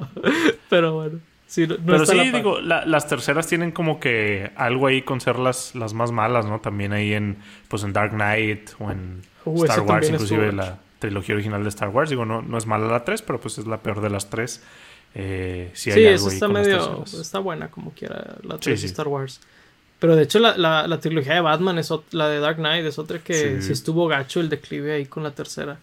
[0.68, 1.20] pero bueno.
[1.54, 6.12] Pero sí, digo, las terceras tienen como que algo ahí con ser las, las más
[6.12, 6.60] malas, ¿no?
[6.60, 7.38] También ahí en,
[7.68, 11.88] pues en Dark Knight o en uh, Star Wars, inclusive la trilogía original de Star
[11.88, 12.10] Wars.
[12.10, 14.62] Digo, no, no es mala la 3, pero pues es la peor de las tres.
[15.14, 17.04] Eh, sí, hay algo está medio.
[17.04, 19.40] Está buena como quiera la 3 de Star Wars.
[19.98, 23.18] Pero de hecho, la, la, trilogía de Batman, es la de Dark Knight, es otra
[23.18, 25.78] que si estuvo gacho el declive ahí con la tercera.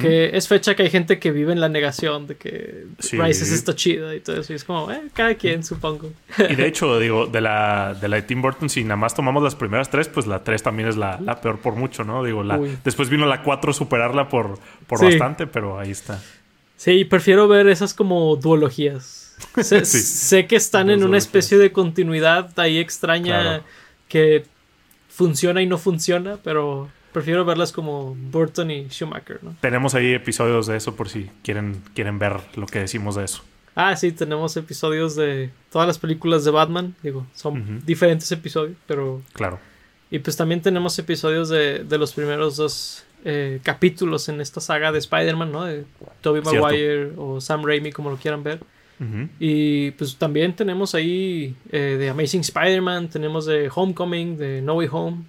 [0.00, 3.74] Que es fecha que hay gente que vive en la negación de que Rises está
[3.74, 4.54] chido y todo eso.
[4.54, 6.12] Y es como, eh, cada quien, supongo.
[6.48, 9.42] Y de hecho, digo, de la, de la de Tim Burton, si nada más tomamos
[9.42, 12.24] las primeras tres, pues la tres también es la, la peor por mucho, ¿no?
[12.24, 16.22] Digo, la, después vino la cuatro superarla por, por bastante, pero ahí está.
[16.76, 19.36] Sí, prefiero ver esas como duologías.
[19.62, 23.62] Sé, que están en una especie de continuidad ahí extraña
[24.08, 24.44] que
[25.08, 29.56] funciona y no funciona, pero prefiero verlas como Burton y Schumacher, ¿no?
[29.62, 33.42] Tenemos ahí episodios de eso por si quieren, quieren ver lo que decimos de eso.
[33.74, 36.94] Ah, sí, tenemos episodios de todas las películas de Batman.
[37.02, 39.22] Digo, son diferentes episodios, pero.
[39.32, 39.58] Claro.
[40.10, 44.92] Y pues también tenemos episodios de, de los primeros dos eh, capítulos en esta saga
[44.92, 45.64] de Spider-Man, ¿no?
[45.64, 45.86] De
[46.20, 48.60] Tobey Maguire o Sam Raimi, como lo quieran ver.
[49.40, 54.88] Y pues también tenemos ahí eh, de Amazing Spider-Man, tenemos de Homecoming, de No Way
[54.92, 55.24] Home.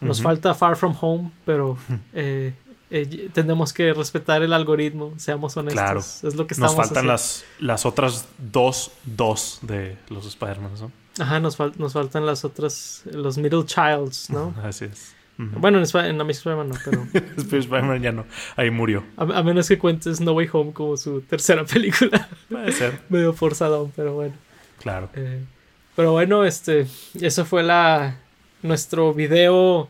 [0.00, 1.76] Nos falta Far From Home, pero
[2.12, 2.54] eh,
[2.90, 5.82] eh, tenemos que respetar el algoritmo, seamos honestos.
[5.82, 6.00] Claro.
[6.00, 10.92] Es lo que estamos Nos faltan las, las otras dos, dos de los Spider-Man, ¿no?
[11.22, 14.54] Ajá, nos, nos faltan las otras, los Middle Childs, ¿no?
[14.62, 15.14] Así es.
[15.36, 17.06] Bueno, en, en Amazing Spider-Man no, pero...
[17.36, 18.26] Spider-Man ya no,
[18.56, 19.04] ahí murió.
[19.16, 22.28] A, menos que cuentes No Way Home como su tercera película.
[22.48, 23.00] Puede ser.
[23.08, 24.34] Medio forzado, pero bueno.
[24.80, 25.10] Claro.
[25.14, 25.44] Eh,
[25.94, 26.88] pero bueno, este,
[27.20, 28.18] eso fue la,
[28.62, 29.88] nuestro video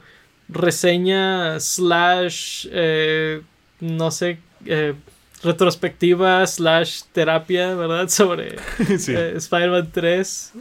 [0.49, 3.43] reseña slash eh,
[3.81, 4.95] no sé eh,
[5.43, 10.53] retrospectiva slash terapia verdad sobre eh, Spider-Man 3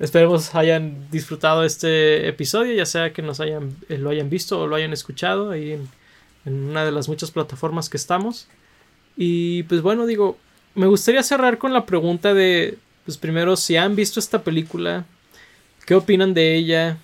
[0.00, 4.76] esperemos hayan disfrutado este episodio ya sea que nos hayan lo hayan visto o lo
[4.76, 5.88] hayan escuchado ahí en,
[6.44, 8.48] en una de las muchas plataformas que estamos.
[9.16, 10.36] Y pues bueno digo
[10.74, 15.06] me gustaría cerrar con la pregunta de pues primero si han visto esta película
[15.84, 16.98] ¿Qué opinan de ella?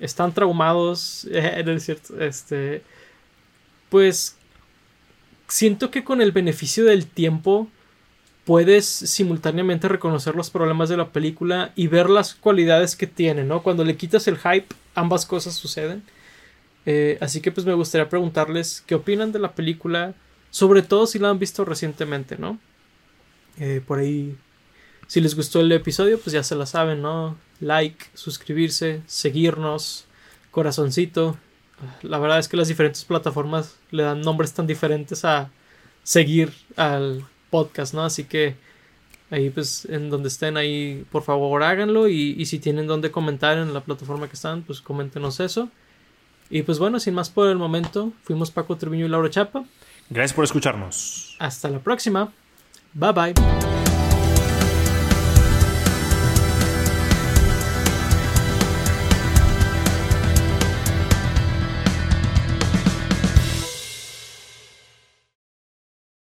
[0.00, 1.24] ¿Están traumados?
[1.32, 2.20] es cierto.
[2.20, 2.82] Este.
[3.88, 4.36] Pues.
[5.48, 7.68] Siento que con el beneficio del tiempo.
[8.44, 13.62] Puedes simultáneamente reconocer los problemas de la película y ver las cualidades que tiene, ¿no?
[13.62, 16.02] Cuando le quitas el hype, ambas cosas suceden.
[16.84, 20.14] Eh, así que pues me gustaría preguntarles qué opinan de la película,
[20.50, 22.58] sobre todo si la han visto recientemente, ¿no?
[23.58, 24.36] Eh, por ahí,
[25.12, 27.36] si les gustó el episodio, pues ya se la saben, ¿no?
[27.60, 30.06] like, suscribirse, seguirnos,
[30.50, 31.36] corazoncito.
[32.00, 35.50] La verdad es que las diferentes plataformas le dan nombres tan diferentes a
[36.02, 38.04] seguir al podcast, ¿no?
[38.04, 38.56] Así que
[39.30, 43.74] ahí pues en donde estén ahí por favor háganlo y, si tienen donde comentar en
[43.74, 45.68] la plataforma que están pues coméntenos eso
[46.48, 49.64] y pues bueno sin más por el momento fuimos Paco Treviño y Laura Chapa
[50.10, 52.30] gracias por escucharnos hasta la próxima
[52.92, 53.81] bye bye